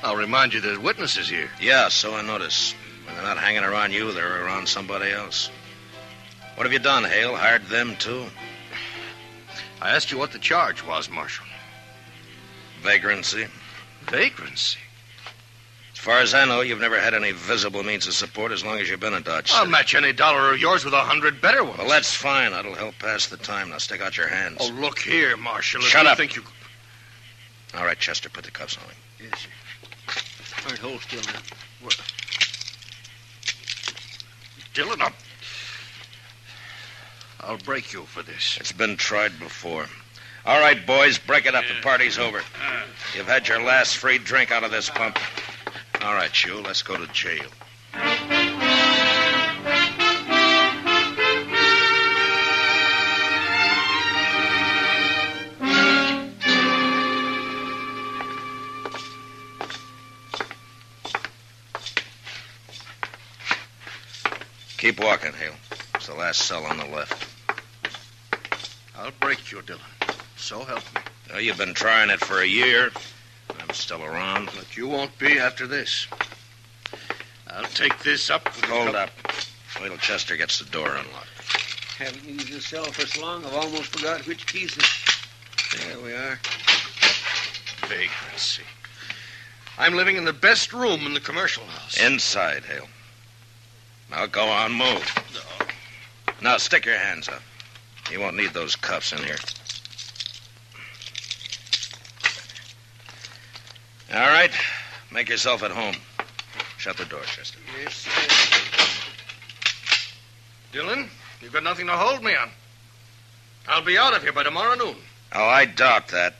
I'll 0.03 0.15
remind 0.15 0.53
you 0.53 0.61
there's 0.61 0.79
witnesses 0.79 1.29
here. 1.29 1.49
Yeah, 1.59 1.89
so 1.89 2.15
I 2.15 2.21
notice. 2.21 2.73
When 3.05 3.15
they're 3.15 3.23
not 3.23 3.37
hanging 3.37 3.63
around 3.63 3.93
you, 3.93 4.11
they're 4.11 4.43
around 4.45 4.67
somebody 4.67 5.11
else. 5.11 5.49
What 6.55 6.65
have 6.65 6.73
you 6.73 6.79
done, 6.79 7.03
Hale? 7.03 7.35
Hired 7.35 7.65
them, 7.65 7.95
too? 7.97 8.25
I 9.81 9.91
asked 9.91 10.11
you 10.11 10.17
what 10.17 10.31
the 10.31 10.39
charge 10.39 10.85
was, 10.85 11.09
Marshal. 11.09 11.45
Vagrancy. 12.81 13.47
Vagrancy. 14.03 14.79
As 16.01 16.05
far 16.05 16.19
as 16.19 16.33
I 16.33 16.45
know, 16.45 16.61
you've 16.61 16.79
never 16.79 16.99
had 16.99 17.13
any 17.13 17.31
visible 17.31 17.83
means 17.83 18.07
of 18.07 18.15
support 18.15 18.51
as 18.51 18.65
long 18.65 18.79
as 18.79 18.89
you've 18.89 18.99
been 18.99 19.13
in 19.13 19.21
Dodge 19.21 19.51
I'll 19.51 19.59
City. 19.59 19.71
match 19.71 19.93
any 19.93 20.11
dollar 20.11 20.51
of 20.51 20.59
yours 20.59 20.83
with 20.83 20.95
a 20.95 20.99
hundred 20.99 21.39
better 21.39 21.63
ones. 21.63 21.77
Well, 21.77 21.89
that's 21.89 22.11
fine. 22.11 22.53
That'll 22.53 22.73
help 22.73 22.97
pass 22.97 23.27
the 23.27 23.37
time. 23.37 23.69
Now 23.69 23.77
stick 23.77 24.01
out 24.01 24.17
your 24.17 24.27
hands. 24.27 24.57
Oh, 24.61 24.69
look 24.69 24.97
here, 24.97 25.37
Marshal. 25.37 25.79
If 25.81 25.89
Shut 25.89 26.05
you 26.05 26.09
up. 26.09 26.17
Think 26.17 26.35
you... 26.35 26.43
All 27.75 27.85
right, 27.85 27.99
Chester, 27.99 28.29
put 28.29 28.45
the 28.45 28.49
cuffs 28.49 28.79
on 28.79 28.85
him. 28.85 29.29
Yes, 29.29 29.41
sir. 29.41 30.63
All 30.63 30.71
right, 30.71 30.79
hold 30.79 31.01
still 31.01 31.21
now. 31.31 31.89
Dillon, 34.73 35.01
up. 35.03 35.13
I'll 37.41 37.59
break 37.59 37.93
you 37.93 38.05
for 38.05 38.23
this. 38.23 38.57
It's 38.59 38.71
been 38.71 38.97
tried 38.97 39.37
before. 39.37 39.85
All 40.47 40.59
right, 40.59 40.83
boys, 40.83 41.19
break 41.19 41.45
it 41.45 41.53
up. 41.53 41.65
The 41.67 41.79
party's 41.83 42.17
over. 42.17 42.39
Uh. 42.39 42.81
You've 43.15 43.27
had 43.27 43.47
your 43.47 43.61
last 43.61 43.97
free 43.97 44.17
drink 44.17 44.49
out 44.51 44.63
of 44.63 44.71
this 44.71 44.89
pump. 44.89 45.19
All 46.03 46.15
right, 46.15 46.43
you, 46.43 46.59
let's 46.61 46.81
go 46.81 46.97
to 46.97 47.05
jail. 47.13 47.45
Keep 64.77 64.99
walking, 64.99 65.31
Hale. 65.33 65.53
It's 65.93 66.07
the 66.07 66.15
last 66.15 66.41
cell 66.41 66.65
on 66.65 66.77
the 66.77 66.85
left. 66.85 67.27
I'll 68.97 69.11
break 69.19 69.51
you, 69.51 69.61
Dillon. 69.61 69.81
So 70.35 70.63
help 70.63 70.83
me. 70.95 71.01
Now, 71.29 71.37
you've 71.37 71.59
been 71.59 71.75
trying 71.75 72.09
it 72.09 72.19
for 72.19 72.41
a 72.41 72.47
year. 72.47 72.89
I'm 73.71 73.75
still 73.75 74.03
around. 74.03 74.49
But 74.53 74.75
you 74.75 74.85
won't 74.85 75.17
be 75.17 75.39
after 75.39 75.65
this. 75.65 76.05
I'll 77.47 77.63
take 77.63 77.97
this 78.03 78.29
up. 78.29 78.45
Hold 78.65 78.87
couple- 78.87 78.99
up. 78.99 79.11
Wait 79.81 79.87
till 79.87 79.97
Chester 79.97 80.35
gets 80.35 80.59
the 80.59 80.65
door 80.65 80.89
unlocked. 80.89 81.29
Haven't 81.97 82.25
used 82.25 82.51
this 82.51 82.65
cell 82.65 82.83
for 82.83 83.07
so 83.07 83.21
long, 83.21 83.45
I've 83.45 83.53
almost 83.53 83.97
forgot 83.97 84.27
which 84.27 84.45
keys. 84.45 84.75
it- 84.75 85.79
There 85.79 85.99
we 85.99 86.11
are. 86.11 86.37
Vagrancy. 87.87 88.63
I'm 89.77 89.95
living 89.95 90.17
in 90.17 90.25
the 90.25 90.33
best 90.33 90.73
room 90.73 91.05
in 91.05 91.13
the 91.13 91.21
commercial 91.21 91.65
house. 91.65 91.97
Inside, 91.97 92.65
Hale. 92.65 92.89
Now 94.09 94.25
go 94.25 94.49
on, 94.49 94.73
move. 94.73 95.09
Now 96.41 96.57
stick 96.57 96.85
your 96.85 96.97
hands 96.97 97.29
up. 97.29 97.41
You 98.11 98.19
won't 98.19 98.35
need 98.35 98.51
those 98.51 98.75
cuffs 98.75 99.13
in 99.13 99.19
here. 99.23 99.37
All 104.13 104.19
right. 104.19 104.51
Make 105.11 105.29
yourself 105.29 105.63
at 105.63 105.71
home. 105.71 105.95
Shut 106.77 106.97
the 106.97 107.05
door, 107.05 107.21
Chester. 107.21 107.59
Yes, 107.81 107.93
sir. 107.93 108.09
Dillon, 110.71 111.09
you've 111.41 111.53
got 111.53 111.63
nothing 111.63 111.87
to 111.87 111.93
hold 111.93 112.23
me 112.23 112.35
on. 112.35 112.49
I'll 113.67 113.83
be 113.83 113.97
out 113.97 114.15
of 114.15 114.23
here 114.23 114.33
by 114.33 114.43
tomorrow 114.43 114.75
noon. 114.75 114.95
Oh, 115.33 115.45
I 115.45 115.65
doubt 115.65 116.09
that. 116.09 116.35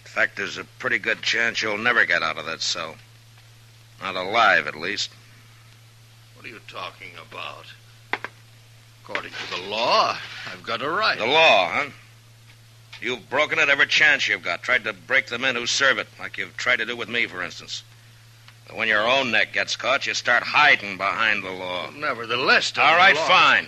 In 0.00 0.06
fact, 0.06 0.36
there's 0.36 0.56
a 0.56 0.64
pretty 0.78 0.98
good 0.98 1.20
chance 1.22 1.60
you'll 1.60 1.78
never 1.78 2.06
get 2.06 2.22
out 2.22 2.38
of 2.38 2.46
that 2.46 2.62
cell. 2.62 2.96
Not 4.00 4.14
alive, 4.14 4.66
at 4.66 4.76
least. 4.76 5.10
What 6.34 6.46
are 6.46 6.48
you 6.48 6.60
talking 6.68 7.10
about? 7.30 7.66
According 9.02 9.32
to 9.32 9.62
the 9.62 9.68
law, 9.68 10.16
I've 10.50 10.62
got 10.62 10.82
a 10.82 10.90
right. 10.90 11.18
The 11.18 11.26
law, 11.26 11.70
huh? 11.70 11.90
You've 13.00 13.28
broken 13.28 13.58
it 13.58 13.68
every 13.68 13.86
chance 13.86 14.28
you've 14.28 14.42
got. 14.42 14.62
Tried 14.62 14.84
to 14.84 14.92
break 14.92 15.26
the 15.26 15.38
men 15.38 15.54
who 15.54 15.66
serve 15.66 15.98
it, 15.98 16.08
like 16.18 16.38
you've 16.38 16.56
tried 16.56 16.76
to 16.76 16.86
do 16.86 16.96
with 16.96 17.08
me, 17.08 17.26
for 17.26 17.42
instance. 17.42 17.82
But 18.66 18.76
when 18.76 18.88
your 18.88 19.06
own 19.06 19.30
neck 19.30 19.52
gets 19.52 19.76
caught, 19.76 20.06
you 20.06 20.14
start 20.14 20.42
hiding 20.42 20.96
behind 20.96 21.44
the 21.44 21.50
law. 21.50 21.90
Nevertheless, 21.90 22.72
All 22.78 22.96
right, 22.96 23.16
fine. 23.16 23.66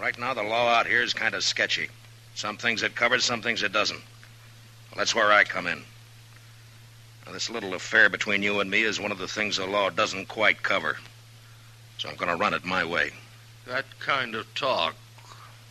Right 0.00 0.18
now, 0.18 0.32
the 0.32 0.42
law 0.42 0.68
out 0.68 0.86
here 0.86 1.02
is 1.02 1.12
kind 1.12 1.34
of 1.34 1.44
sketchy. 1.44 1.88
Some 2.34 2.56
things 2.56 2.82
it 2.82 2.94
covers, 2.94 3.24
some 3.24 3.42
things 3.42 3.62
it 3.62 3.72
doesn't. 3.72 4.00
Well, 4.00 4.98
that's 4.98 5.14
where 5.14 5.32
I 5.32 5.44
come 5.44 5.66
in. 5.66 5.82
Now, 7.26 7.32
this 7.32 7.50
little 7.50 7.74
affair 7.74 8.08
between 8.08 8.42
you 8.42 8.60
and 8.60 8.70
me 8.70 8.82
is 8.82 8.98
one 8.98 9.12
of 9.12 9.18
the 9.18 9.28
things 9.28 9.56
the 9.56 9.66
law 9.66 9.90
doesn't 9.90 10.28
quite 10.28 10.62
cover. 10.62 10.96
So 11.98 12.08
I'm 12.08 12.16
going 12.16 12.30
to 12.30 12.36
run 12.36 12.54
it 12.54 12.64
my 12.64 12.84
way. 12.84 13.10
That 13.66 13.84
kind 14.00 14.34
of 14.34 14.52
talk 14.54 14.96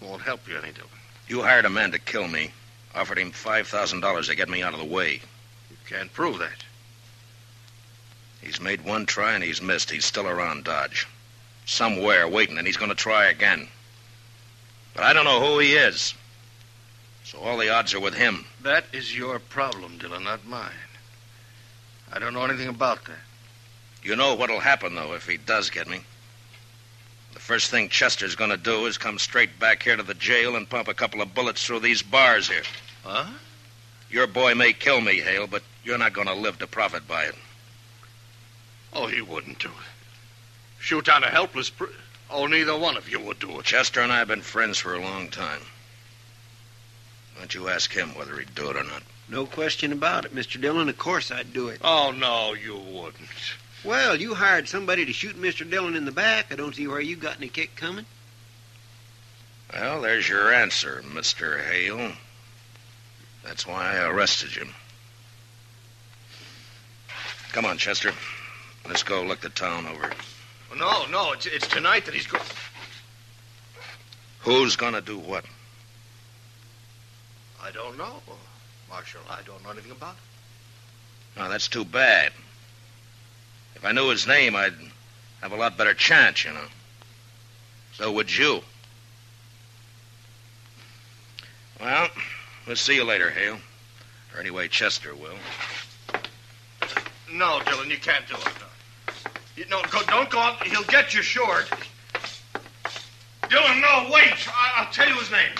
won't 0.01 0.21
help 0.21 0.47
you 0.47 0.57
any, 0.57 0.71
Dillon. 0.71 0.89
You 1.31 1.43
hired 1.43 1.63
a 1.63 1.69
man 1.69 1.91
to 1.91 1.97
kill 1.97 2.27
me, 2.27 2.51
offered 2.93 3.17
him 3.17 3.31
$5,000 3.31 4.25
to 4.25 4.35
get 4.35 4.49
me 4.49 4.63
out 4.63 4.73
of 4.73 4.79
the 4.79 4.85
way. 4.85 5.21
You 5.69 5.77
can't 5.87 6.11
prove 6.11 6.39
that. 6.39 6.65
He's 8.41 8.59
made 8.59 8.83
one 8.83 9.05
try 9.05 9.31
and 9.31 9.41
he's 9.41 9.61
missed. 9.61 9.91
He's 9.91 10.03
still 10.03 10.27
around 10.27 10.65
Dodge. 10.65 11.07
Somewhere 11.65 12.27
waiting, 12.27 12.57
and 12.57 12.67
he's 12.67 12.75
going 12.75 12.89
to 12.89 12.95
try 12.95 13.27
again. 13.27 13.69
But 14.93 15.05
I 15.05 15.13
don't 15.13 15.23
know 15.23 15.39
who 15.39 15.59
he 15.59 15.71
is. 15.71 16.13
So 17.23 17.39
all 17.39 17.57
the 17.57 17.69
odds 17.69 17.93
are 17.93 18.01
with 18.01 18.15
him. 18.15 18.43
That 18.63 18.83
is 18.91 19.17
your 19.17 19.39
problem, 19.39 19.99
Dillon, 19.99 20.25
not 20.25 20.45
mine. 20.45 20.91
I 22.11 22.19
don't 22.19 22.33
know 22.33 22.43
anything 22.43 22.67
about 22.67 23.05
that. 23.05 23.23
You 24.03 24.17
know 24.17 24.35
what'll 24.35 24.59
happen, 24.59 24.95
though, 24.95 25.13
if 25.13 25.29
he 25.29 25.37
does 25.37 25.69
get 25.69 25.87
me. 25.87 26.01
The 27.33 27.39
first 27.39 27.71
thing 27.71 27.89
Chester's 27.89 28.35
going 28.35 28.49
to 28.49 28.57
do 28.57 28.85
is 28.85 28.97
come 28.97 29.17
straight 29.19 29.59
back 29.59 29.83
here 29.83 29.95
to 29.95 30.03
the 30.03 30.13
jail 30.13 30.55
and 30.55 30.69
pump 30.69 30.87
a 30.87 30.93
couple 30.93 31.21
of 31.21 31.33
bullets 31.33 31.65
through 31.65 31.79
these 31.79 32.01
bars 32.01 32.47
here. 32.47 32.63
Huh? 33.03 33.25
Your 34.09 34.27
boy 34.27 34.55
may 34.55 34.73
kill 34.73 35.01
me, 35.01 35.19
Hale, 35.19 35.47
but 35.47 35.63
you're 35.83 35.97
not 35.97 36.13
going 36.13 36.27
to 36.27 36.33
live 36.33 36.59
to 36.59 36.67
profit 36.67 37.07
by 37.07 37.23
it. 37.25 37.35
Oh, 38.93 39.07
he 39.07 39.21
wouldn't 39.21 39.59
do 39.59 39.69
it. 39.69 39.91
Shoot 40.79 41.05
down 41.05 41.23
a 41.23 41.29
helpless. 41.29 41.69
Pr- 41.69 41.85
oh, 42.29 42.47
neither 42.47 42.77
one 42.77 42.97
of 42.97 43.09
you 43.09 43.19
would 43.19 43.39
do 43.39 43.59
it. 43.59 43.65
Chester 43.65 44.01
and 44.01 44.11
I 44.11 44.19
have 44.19 44.27
been 44.27 44.41
friends 44.41 44.77
for 44.77 44.93
a 44.93 45.01
long 45.01 45.29
time. 45.29 45.61
Why 47.33 47.41
don't 47.41 47.55
you 47.55 47.69
ask 47.69 47.93
him 47.93 48.13
whether 48.15 48.37
he'd 48.37 48.53
do 48.53 48.69
it 48.69 48.75
or 48.75 48.83
not? 48.83 49.03
No 49.29 49.45
question 49.45 49.93
about 49.93 50.25
it, 50.25 50.35
Mr. 50.35 50.59
Dillon. 50.59 50.89
Of 50.89 50.97
course 50.97 51.31
I'd 51.31 51.53
do 51.53 51.69
it. 51.69 51.79
Oh, 51.83 52.11
no, 52.11 52.53
you 52.53 52.75
wouldn't. 52.75 53.29
Well, 53.83 54.15
you 54.15 54.35
hired 54.35 54.69
somebody 54.69 55.05
to 55.05 55.13
shoot 55.13 55.35
Mr. 55.35 55.67
Dillon 55.67 55.95
in 55.95 56.05
the 56.05 56.11
back. 56.11 56.51
I 56.51 56.55
don't 56.55 56.75
see 56.75 56.87
where 56.87 57.01
you 57.01 57.15
got 57.15 57.37
any 57.37 57.47
kick 57.47 57.75
coming. 57.75 58.05
Well, 59.73 60.01
there's 60.01 60.27
your 60.29 60.53
answer, 60.53 61.03
Mr. 61.07 61.63
Hale. 61.63 62.11
That's 63.43 63.65
why 63.65 63.97
I 63.97 64.07
arrested 64.07 64.55
you. 64.55 64.67
Come 67.53 67.65
on, 67.65 67.77
Chester. 67.77 68.11
Let's 68.87 69.03
go 69.03 69.23
look 69.23 69.41
the 69.41 69.49
town 69.49 69.87
over. 69.87 70.11
No, 70.77 71.05
no, 71.07 71.33
it's, 71.33 71.45
it's 71.45 71.67
tonight 71.67 72.05
that 72.05 72.13
he's 72.13 72.27
going. 72.27 72.43
Who's 74.41 74.75
gonna 74.75 75.01
do 75.01 75.17
what? 75.17 75.45
I 77.61 77.71
don't 77.71 77.97
know, 77.97 78.21
Marshal. 78.89 79.21
I 79.29 79.41
don't 79.45 79.63
know 79.63 79.71
anything 79.71 79.91
about 79.91 80.15
it. 80.15 81.41
Oh, 81.41 81.49
that's 81.49 81.67
too 81.67 81.85
bad. 81.85 82.31
If 83.75 83.85
I 83.85 83.91
knew 83.91 84.09
his 84.09 84.27
name, 84.27 84.55
I'd 84.55 84.73
have 85.41 85.51
a 85.51 85.55
lot 85.55 85.77
better 85.77 85.93
chance, 85.93 86.45
you 86.45 86.51
know. 86.53 86.67
So 87.93 88.11
would 88.11 88.35
you. 88.35 88.61
Well, 91.79 92.09
we'll 92.67 92.75
see 92.75 92.95
you 92.95 93.03
later, 93.03 93.31
Hale. 93.31 93.57
Or 94.33 94.39
anyway, 94.39 94.67
Chester 94.67 95.15
will. 95.15 95.35
No, 97.33 97.61
Dillon, 97.65 97.89
you 97.89 97.97
can't 97.97 98.27
do 98.27 98.35
it. 98.35 98.45
No, 98.45 99.31
you, 99.55 99.65
no 99.69 99.81
go, 99.89 100.01
don't 100.03 100.29
go 100.29 100.39
out. 100.39 100.63
He'll 100.67 100.83
get 100.83 101.13
you 101.13 101.21
short. 101.21 101.71
Dillon, 103.49 103.81
no, 103.81 104.09
wait. 104.11 104.33
I, 104.47 104.73
I'll 104.77 104.91
tell 104.93 105.07
you 105.07 105.15
his 105.15 105.31
name. 105.31 105.51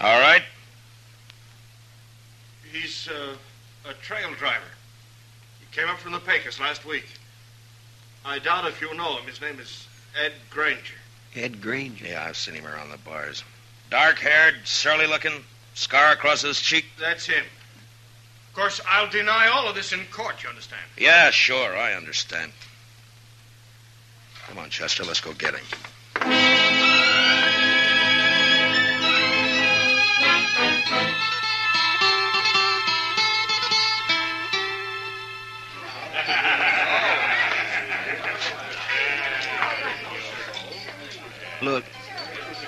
All 0.00 0.20
right. 0.20 0.42
He's 2.70 3.08
uh, 3.08 3.36
a 3.88 3.94
trail 3.94 4.32
driver. 4.38 4.62
He 5.76 5.82
came 5.82 5.90
up 5.90 5.98
from 5.98 6.12
the 6.12 6.20
Pecos 6.20 6.58
last 6.58 6.86
week. 6.86 7.04
I 8.24 8.38
doubt 8.38 8.66
if 8.66 8.80
you 8.80 8.94
know 8.94 9.18
him. 9.18 9.26
His 9.26 9.42
name 9.42 9.60
is 9.60 9.86
Ed 10.18 10.32
Granger. 10.48 10.94
Ed 11.34 11.60
Granger. 11.60 12.06
Yeah, 12.06 12.24
I've 12.26 12.38
seen 12.38 12.54
him 12.54 12.66
around 12.66 12.88
the 12.88 12.96
bars. 12.96 13.44
Dark 13.90 14.18
haired, 14.18 14.54
surly 14.64 15.06
looking, 15.06 15.44
scar 15.74 16.12
across 16.12 16.40
his 16.40 16.62
cheek. 16.62 16.86
That's 16.98 17.26
him. 17.26 17.44
Of 18.48 18.54
course, 18.54 18.80
I'll 18.88 19.10
deny 19.10 19.48
all 19.48 19.68
of 19.68 19.74
this 19.74 19.92
in 19.92 20.00
court, 20.10 20.42
you 20.42 20.48
understand? 20.48 20.80
Yeah, 20.96 21.28
sure, 21.30 21.76
I 21.76 21.92
understand. 21.92 22.52
Come 24.46 24.56
on, 24.56 24.70
Chester, 24.70 25.04
let's 25.04 25.20
go 25.20 25.34
get 25.34 25.56
him. 25.56 26.75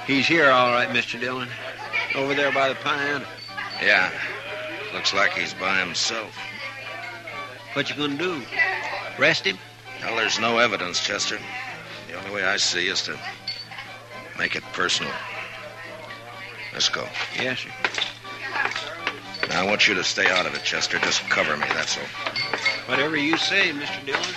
He's 0.09 0.27
here 0.27 0.51
all 0.51 0.73
right, 0.73 0.89
Mr. 0.89 1.21
Dillon. 1.21 1.49
Over 2.17 2.35
there 2.35 2.51
by 2.51 2.71
the 2.71 2.75
pine. 2.77 3.23
Yeah, 3.81 4.11
looks 4.93 5.15
like 5.15 5.35
he's 5.35 5.55
by 5.55 5.79
himself. 5.79 6.37
What 7.75 7.89
you 7.89 7.95
gonna 7.95 8.17
do? 8.17 8.43
Arrest 9.19 9.45
him? 9.45 9.59
Well, 10.03 10.17
there's 10.17 10.41
no 10.41 10.59
evidence, 10.59 11.05
Chester. 11.05 11.39
The 12.09 12.15
only 12.15 12.31
way 12.31 12.45
I 12.45 12.57
see 12.57 12.89
is 12.89 13.03
to 13.03 13.17
make 14.39 14.57
it 14.57 14.65
personal. 14.73 15.13
Let's 16.73 16.89
go. 16.89 17.07
Yes, 17.37 17.61
sir. 17.61 17.71
Now, 19.49 19.63
I 19.63 19.65
want 19.65 19.87
you 19.89 19.95
to 19.95 20.05
stay 20.05 20.29
out 20.31 20.47
of 20.47 20.55
it, 20.55 20.63
Chester. 20.65 20.99
Just 20.99 21.23
cover 21.29 21.57
me, 21.57 21.67
that's 21.69 21.97
all. 21.97 22.05
Whatever 22.87 23.17
you 23.17 23.37
say, 23.37 23.71
Mr. 23.71 24.07
Dillon. 24.07 24.35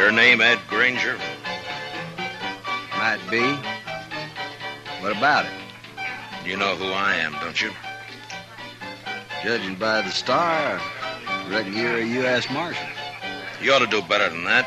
Your 0.00 0.12
name, 0.12 0.40
Ed 0.40 0.58
Granger? 0.66 1.18
Might 2.96 3.20
be. 3.30 3.42
What 5.02 5.14
about 5.14 5.44
it? 5.44 5.52
You 6.42 6.56
know 6.56 6.74
who 6.74 6.86
I 6.86 7.16
am, 7.16 7.34
don't 7.34 7.60
you? 7.60 7.70
Judging 9.42 9.74
by 9.74 10.00
the 10.00 10.08
star, 10.08 10.80
I 10.80 11.50
reckon 11.50 11.76
you're 11.76 11.98
a 11.98 12.04
U.S. 12.22 12.48
Marshal. 12.50 12.82
You 13.62 13.74
ought 13.74 13.80
to 13.80 13.86
do 13.86 14.00
better 14.00 14.30
than 14.30 14.44
that. 14.44 14.66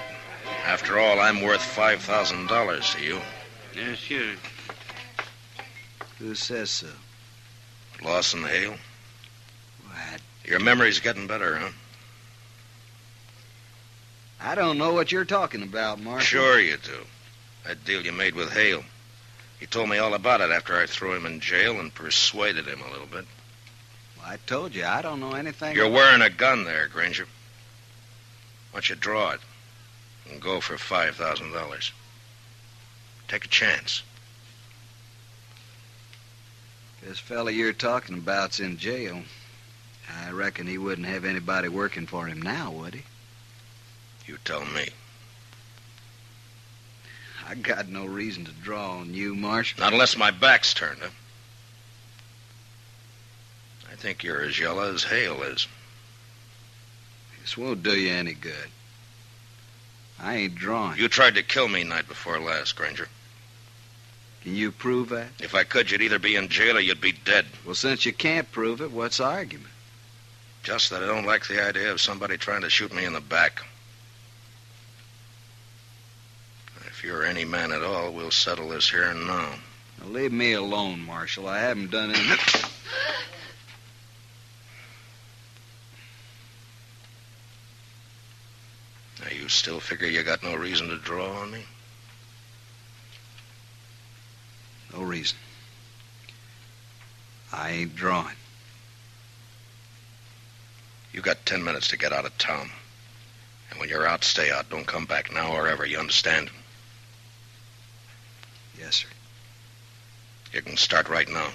After 0.66 1.00
all, 1.00 1.20
I'm 1.20 1.42
worth 1.42 1.62
$5,000 1.62 2.96
to 2.96 3.04
you. 3.04 3.20
Yes, 3.76 4.00
sir. 4.02 4.36
Who 6.20 6.36
says 6.36 6.70
so? 6.70 6.90
Lawson 8.04 8.44
Hale. 8.44 8.76
What? 9.88 10.22
Your 10.46 10.60
memory's 10.60 11.00
getting 11.00 11.26
better, 11.26 11.58
huh? 11.58 11.72
I 14.44 14.56
don't 14.56 14.78
know 14.78 14.94
what 14.94 15.10
you're 15.10 15.24
talking 15.24 15.64
about, 15.64 16.02
Marshal. 16.02 16.26
Sure 16.26 16.60
you 16.60 16.76
do. 16.76 17.06
That 17.66 17.86
deal 17.86 18.02
you 18.02 18.12
made 18.12 18.36
with 18.36 18.52
Hale. 18.52 18.84
He 19.58 19.66
told 19.66 19.88
me 19.88 19.98
all 19.98 20.14
about 20.14 20.42
it 20.42 20.52
after 20.52 20.78
I 20.78 20.86
threw 20.86 21.16
him 21.16 21.26
in 21.26 21.40
jail 21.40 21.80
and 21.80 21.96
persuaded 21.96 22.68
him 22.68 22.82
a 22.82 22.92
little 22.92 23.08
bit. 23.08 23.26
I 24.22 24.38
told 24.46 24.76
you, 24.76 24.86
I 24.86 25.02
don't 25.02 25.22
know 25.22 25.32
anything. 25.32 25.76
You're 25.76 25.90
wearing 25.90 26.22
a 26.22 26.30
gun 26.30 26.66
there, 26.66 26.90
Granger. 26.90 27.26
Why 28.72 28.80
don't 28.80 28.90
you 28.90 28.96
draw 28.98 29.32
it 29.32 29.40
and 30.30 30.42
go 30.42 30.60
for 30.60 30.76
$5,000? 30.76 31.92
Take 33.30 33.46
a 33.46 33.48
chance. 33.48 34.04
This 37.02 37.20
fella 37.20 37.52
you're 37.52 37.72
talking 37.72 38.18
about's 38.18 38.60
in 38.60 38.78
jail. 38.78 39.24
I 40.26 40.32
reckon 40.32 40.68
he 40.68 40.78
wouldn't 40.78 41.08
have 41.08 41.24
anybody 41.24 41.70
working 41.70 42.08
for 42.08 42.28
him 42.28 42.42
now, 42.42 42.72
would 42.72 42.96
he? 42.96 43.04
You 44.26 44.38
tell 44.46 44.66
me. 44.66 44.88
I 47.48 47.56
got 47.56 47.90
no 47.90 48.06
reason 48.06 48.46
to 48.46 48.52
draw 48.52 48.98
on 49.00 49.14
you, 49.14 49.36
Marshal. 49.36 49.82
Not 49.82 49.94
unless 49.94 50.18
my 50.18 50.32
back's 50.32 50.74
turned, 50.74 51.00
huh? 51.02 51.10
I 53.92 53.96
think 53.96 54.24
you're 54.24 54.42
as 54.42 54.58
yellow 54.58 54.94
as 54.94 55.04
Hale 55.04 55.44
is. 55.44 55.68
This 57.42 57.58
won't 57.58 57.84
do 57.84 57.92
you 57.92 58.14
any 58.14 58.34
good. 58.34 58.70
I 60.20 60.36
ain't 60.36 60.56
drawing. 60.56 60.98
You 60.98 61.10
tried 61.10 61.36
to 61.36 61.44
kill 61.44 61.68
me 61.68 61.84
night 61.84 62.08
before 62.08 62.40
last, 62.40 62.76
Granger. 62.76 63.10
Can 64.42 64.56
you 64.56 64.72
prove 64.72 65.10
that? 65.10 65.30
If 65.40 65.54
I 65.54 65.64
could, 65.64 65.92
you'd 65.92 66.02
either 66.02 66.20
be 66.20 66.36
in 66.36 66.48
jail 66.48 66.78
or 66.78 66.80
you'd 66.80 67.02
be 67.02 67.12
dead. 67.12 67.46
Well, 67.66 67.76
since 67.76 68.06
you 68.06 68.14
can't 68.14 68.52
prove 68.52 68.82
it, 68.82 68.92
what's 68.92 69.18
the 69.18 69.26
argument? 69.26 69.70
Just 70.64 70.90
that 70.90 71.04
I 71.04 71.08
don't 71.08 71.26
like 71.26 71.48
the 71.48 71.66
idea 71.66 71.92
of 71.92 72.00
somebody 72.00 72.38
trying 72.38 72.62
to 72.62 72.70
shoot 72.70 72.94
me 72.94 73.04
in 73.04 73.14
the 73.14 73.22
back. 73.22 73.64
If 77.04 77.08
you're 77.10 77.26
any 77.26 77.44
man 77.44 77.74
at 77.74 77.84
all, 77.84 78.14
we'll 78.14 78.32
settle 78.32 78.70
this 78.70 78.90
here 78.90 79.04
and 79.04 79.28
now. 79.28 79.56
Now, 80.00 80.08
leave 80.08 80.32
me 80.32 80.54
alone, 80.54 81.02
Marshal. 81.02 81.50
I 81.50 81.60
haven't 81.60 81.92
done 81.92 82.12
anything. 82.12 82.70
now, 89.22 89.32
you 89.38 89.50
still 89.50 89.82
figure 89.82 90.08
you 90.08 90.24
got 90.24 90.44
no 90.44 90.56
reason 90.56 90.88
to 90.88 90.98
draw 90.98 91.42
on 91.42 91.52
me? 91.52 91.66
No 94.94 95.04
reason. 95.04 95.38
I 97.52 97.72
ain't 97.72 97.98
drawing. 97.98 98.38
You 101.12 101.20
got 101.20 101.46
ten 101.46 101.66
minutes 101.66 101.90
to 101.90 101.98
get 101.98 102.14
out 102.14 102.24
of 102.24 102.38
town. 102.38 102.70
And 103.72 103.80
when 103.82 103.90
you're 103.90 104.08
out, 104.08 104.24
stay 104.24 104.52
out. 104.52 104.70
Don't 104.70 104.88
come 104.88 105.04
back 105.04 105.34
now 105.34 105.52
or 105.52 105.68
ever. 105.68 105.86
You 105.86 106.00
understand? 106.00 106.50
Yes, 108.84 108.96
sir. 108.98 109.08
You 110.52 110.62
can 110.62 110.76
start 110.76 111.08
right 111.08 111.30
now. 111.30 111.48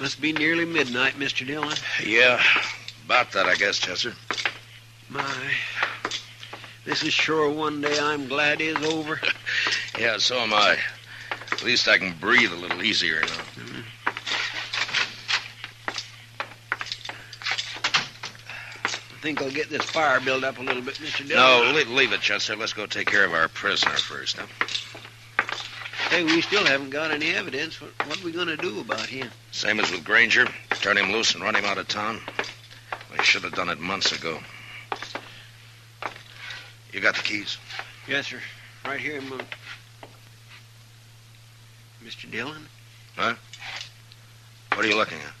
Must 0.00 0.20
be 0.20 0.32
nearly 0.32 0.66
midnight, 0.66 1.14
Mr. 1.14 1.46
Dillon. 1.46 1.76
Yeah, 2.04 2.42
about 3.06 3.32
that, 3.32 3.46
I 3.46 3.54
guess, 3.54 3.78
Chester. 3.78 4.12
This 6.98 7.10
is 7.10 7.14
sure 7.14 7.48
one 7.48 7.80
day 7.80 7.96
I'm 7.96 8.26
glad 8.26 8.60
is 8.60 8.76
over. 8.84 9.20
Yeah, 10.00 10.18
so 10.18 10.36
am 10.38 10.52
I. 10.52 10.78
At 11.52 11.62
least 11.62 11.86
I 11.86 11.96
can 11.96 12.12
breathe 12.18 12.52
a 12.52 12.56
little 12.56 12.82
easier 12.82 13.20
now. 13.20 14.12
I 18.84 18.90
think 19.20 19.40
I'll 19.40 19.50
get 19.50 19.70
this 19.70 19.84
fire 19.84 20.18
built 20.18 20.42
up 20.42 20.58
a 20.58 20.62
little 20.62 20.82
bit, 20.82 20.94
Mr. 20.94 21.26
Dillon. 21.26 21.66
No, 21.66 21.72
leave, 21.72 21.88
leave 21.88 22.12
it, 22.12 22.20
Chester. 22.20 22.56
Let's 22.56 22.72
go 22.72 22.86
take 22.86 23.06
care 23.06 23.24
of 23.24 23.32
our 23.32 23.46
prisoner 23.46 23.92
first, 23.92 24.38
huh? 24.38 24.46
Hey, 26.10 26.24
we 26.24 26.40
still 26.40 26.64
haven't 26.64 26.90
got 26.90 27.12
any 27.12 27.32
evidence. 27.32 27.80
What, 27.80 27.92
what 28.08 28.20
are 28.20 28.24
we 28.24 28.32
going 28.32 28.48
to 28.48 28.56
do 28.56 28.80
about 28.80 29.06
him? 29.06 29.30
Same 29.52 29.78
as 29.78 29.92
with 29.92 30.04
Granger. 30.04 30.48
Turn 30.70 30.96
him 30.96 31.12
loose 31.12 31.34
and 31.34 31.44
run 31.44 31.54
him 31.54 31.64
out 31.64 31.78
of 31.78 31.86
town. 31.86 32.20
We 33.16 33.22
should 33.22 33.44
have 33.44 33.54
done 33.54 33.68
it 33.68 33.78
months 33.78 34.10
ago. 34.10 34.40
You 36.92 37.00
got 37.00 37.16
the 37.16 37.22
keys? 37.22 37.58
Yes, 38.06 38.28
sir. 38.28 38.40
Right 38.84 39.00
here, 39.00 39.20
Mr. 42.02 42.30
Dillon? 42.30 42.66
Huh? 43.16 43.34
What 44.72 44.84
are 44.86 44.88
you 44.88 44.96
looking 44.96 45.18
at? 45.18 45.34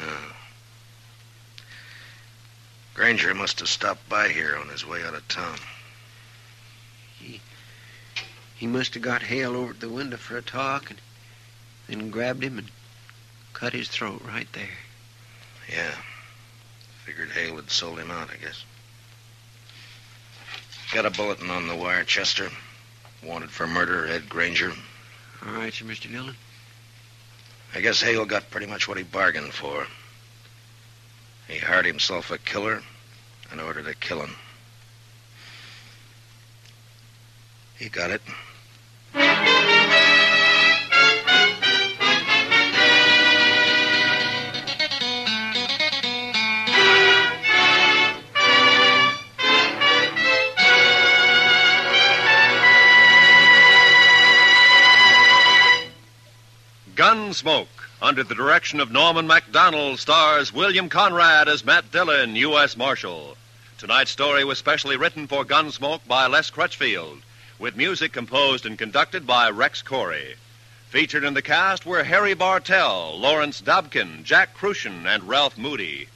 Oh. 0.00 0.32
Granger 2.94 3.32
must 3.34 3.60
have 3.60 3.68
stopped 3.68 4.08
by 4.08 4.28
here 4.28 4.56
on 4.56 4.68
his 4.68 4.84
way 4.84 5.02
out 5.04 5.14
of 5.14 5.26
town. 5.28 5.58
He... 7.18 7.40
He 8.56 8.66
must 8.66 8.94
have 8.94 9.02
got 9.04 9.22
Hale 9.22 9.54
over 9.56 9.70
at 9.70 9.80
the 9.80 9.88
window 9.88 10.16
for 10.16 10.36
a 10.36 10.42
talk 10.42 10.90
and 10.90 11.00
then 11.86 12.10
grabbed 12.10 12.42
him 12.42 12.58
and 12.58 12.70
cut 13.52 13.72
his 13.72 13.88
throat 13.88 14.20
right 14.26 14.52
there. 14.52 14.78
Yeah. 15.70 15.94
Figured 17.08 17.30
Hale 17.30 17.56
had 17.56 17.70
sold 17.70 17.98
him 17.98 18.10
out, 18.10 18.28
I 18.30 18.36
guess. 18.36 18.62
Got 20.92 21.06
a 21.06 21.10
bulletin 21.10 21.48
on 21.48 21.66
the 21.66 21.74
wire, 21.74 22.04
Chester. 22.04 22.50
Wanted 23.22 23.50
for 23.50 23.66
murder, 23.66 24.06
Ed 24.06 24.28
Granger. 24.28 24.74
All 25.46 25.54
right, 25.54 25.72
sir, 25.72 25.86
Mr. 25.86 26.12
Dillon. 26.12 26.36
I 27.74 27.80
guess 27.80 28.02
Hale 28.02 28.26
got 28.26 28.50
pretty 28.50 28.66
much 28.66 28.86
what 28.86 28.98
he 28.98 29.04
bargained 29.04 29.54
for. 29.54 29.86
He 31.48 31.56
hired 31.56 31.86
himself 31.86 32.30
a 32.30 32.36
killer 32.36 32.82
in 33.50 33.58
order 33.58 33.82
to 33.82 33.94
kill 33.94 34.20
him. 34.20 34.36
He 37.78 37.88
got 37.88 38.10
it. 38.10 38.20
Gunsmoke, 57.38 57.68
under 58.02 58.24
the 58.24 58.34
direction 58.34 58.80
of 58.80 58.90
Norman 58.90 59.28
Macdonnell, 59.28 59.96
stars 59.96 60.52
William 60.52 60.88
Conrad 60.88 61.46
as 61.46 61.64
Matt 61.64 61.92
Dillon, 61.92 62.34
U.S. 62.34 62.76
Marshal. 62.76 63.36
Tonight's 63.78 64.10
story 64.10 64.42
was 64.42 64.58
specially 64.58 64.96
written 64.96 65.28
for 65.28 65.44
Gunsmoke 65.44 66.00
by 66.08 66.26
Les 66.26 66.50
Crutchfield, 66.50 67.22
with 67.56 67.76
music 67.76 68.12
composed 68.12 68.66
and 68.66 68.76
conducted 68.76 69.24
by 69.24 69.50
Rex 69.50 69.82
Koury. 69.82 70.34
Featured 70.88 71.22
in 71.22 71.34
the 71.34 71.40
cast 71.40 71.86
were 71.86 72.02
Harry 72.02 72.34
Bartell, 72.34 73.16
Lawrence 73.16 73.60
Dobkin, 73.60 74.24
Jack 74.24 74.56
Kruschen, 74.56 75.06
and 75.06 75.28
Ralph 75.28 75.56
Moody. 75.56 76.08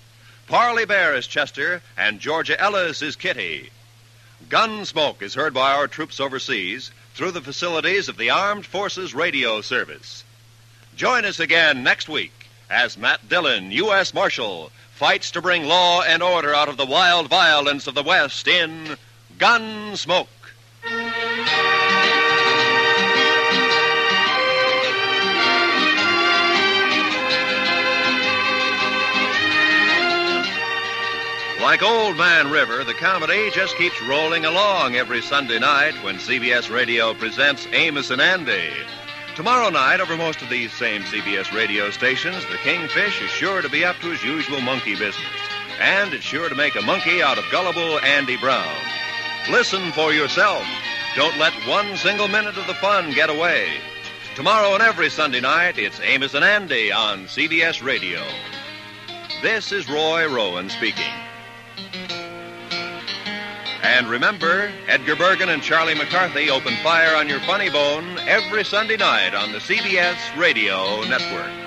Parley 0.48 0.87
Baer 0.87 1.14
is 1.14 1.28
Chester, 1.28 1.82
and 1.96 2.18
Georgia 2.18 2.61
Ellis 2.61 3.00
is 3.00 3.14
Kitty. 3.14 3.70
Gunsmoke 4.48 5.22
is 5.22 5.35
heard 5.35 5.54
by 5.54 5.70
our 5.70 5.87
troops 5.87 6.18
overseas 6.18 6.90
through 7.14 7.30
the 7.30 7.40
facilities 7.40 8.08
of 8.08 8.16
the 8.16 8.30
Armed 8.30 8.66
Forces 8.66 9.14
Radio 9.14 9.61
Service. 9.61 10.24
Join 10.96 11.24
us 11.24 11.40
again 11.40 11.83
next 11.83 12.09
week 12.09 12.33
as 12.70 12.98
Matt 12.98 13.28
Dillon, 13.28 13.70
U.S. 13.72 14.14
Marshal, 14.14 14.70
fights 14.92 15.31
to 15.33 15.42
bring 15.42 15.64
law 15.64 16.02
and 16.02 16.22
order 16.22 16.55
out 16.55 16.68
of 16.68 16.76
the 16.76 16.87
wild 16.87 17.28
violence 17.28 17.87
of 17.87 17.94
the 17.94 18.02
West 18.02 18.46
in 18.46 18.96
Gunsmoke. 19.38 20.28
Like 31.61 31.83
Old 31.83 32.16
Man 32.16 32.50
River, 32.50 32.85
the 32.85 32.92
comedy 32.92 33.50
just 33.52 33.76
keeps 33.76 34.00
rolling 34.02 34.44
along 34.44 34.96
every 34.96 35.22
Sunday 35.22 35.59
night 35.59 35.94
when 36.02 36.16
CBS 36.16 36.68
Radio 36.70 37.14
presents 37.14 37.66
Amos 37.72 38.11
and 38.11 38.20
Andy. 38.20 38.68
Tomorrow 39.34 39.70
night, 39.70 40.00
over 40.00 40.14
most 40.14 40.42
of 40.42 40.50
these 40.50 40.70
same 40.74 41.02
CBS 41.04 41.54
radio 41.56 41.90
stations, 41.90 42.44
the 42.46 42.58
Kingfish 42.58 43.22
is 43.22 43.30
sure 43.30 43.62
to 43.62 43.68
be 43.70 43.82
up 43.82 43.98
to 44.00 44.10
his 44.10 44.22
usual 44.22 44.60
monkey 44.60 44.94
business. 44.94 45.24
And 45.80 46.12
it's 46.12 46.22
sure 46.22 46.50
to 46.50 46.54
make 46.54 46.76
a 46.76 46.82
monkey 46.82 47.22
out 47.22 47.38
of 47.38 47.50
gullible 47.50 47.98
Andy 48.00 48.36
Brown. 48.36 48.76
Listen 49.50 49.90
for 49.92 50.12
yourself. 50.12 50.66
Don't 51.16 51.38
let 51.38 51.54
one 51.66 51.96
single 51.96 52.28
minute 52.28 52.58
of 52.58 52.66
the 52.66 52.74
fun 52.74 53.12
get 53.12 53.30
away. 53.30 53.68
Tomorrow 54.34 54.74
and 54.74 54.82
every 54.82 55.08
Sunday 55.08 55.40
night, 55.40 55.78
it's 55.78 55.98
Amos 56.00 56.34
and 56.34 56.44
Andy 56.44 56.92
on 56.92 57.24
CBS 57.24 57.82
Radio. 57.82 58.22
This 59.40 59.72
is 59.72 59.88
Roy 59.88 60.26
Rowan 60.26 60.68
speaking. 60.68 61.12
And 63.82 64.08
remember, 64.08 64.70
Edgar 64.86 65.16
Bergen 65.16 65.48
and 65.48 65.60
Charlie 65.60 65.94
McCarthy 65.96 66.50
open 66.50 66.74
fire 66.84 67.16
on 67.16 67.28
your 67.28 67.40
funny 67.40 67.68
bone 67.68 68.16
every 68.20 68.64
Sunday 68.64 68.96
night 68.96 69.34
on 69.34 69.50
the 69.50 69.58
CBS 69.58 70.36
Radio 70.36 71.02
Network. 71.08 71.62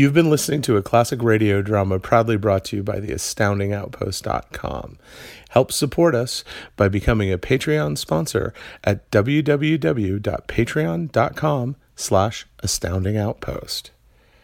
You've 0.00 0.14
been 0.14 0.30
listening 0.30 0.62
to 0.62 0.78
a 0.78 0.82
classic 0.82 1.22
radio 1.22 1.60
drama 1.60 1.98
proudly 1.98 2.38
brought 2.38 2.64
to 2.66 2.76
you 2.76 2.82
by 2.82 3.00
the 3.00 3.12
astoundingoutpost.com. 3.12 4.96
Help 5.50 5.70
support 5.70 6.14
us 6.14 6.42
by 6.74 6.88
becoming 6.88 7.30
a 7.30 7.36
Patreon 7.36 7.98
sponsor 7.98 8.54
at 8.82 9.10
www.patreon.com 9.10 11.76
slash 11.96 12.46
astoundingoutpost. 12.62 13.90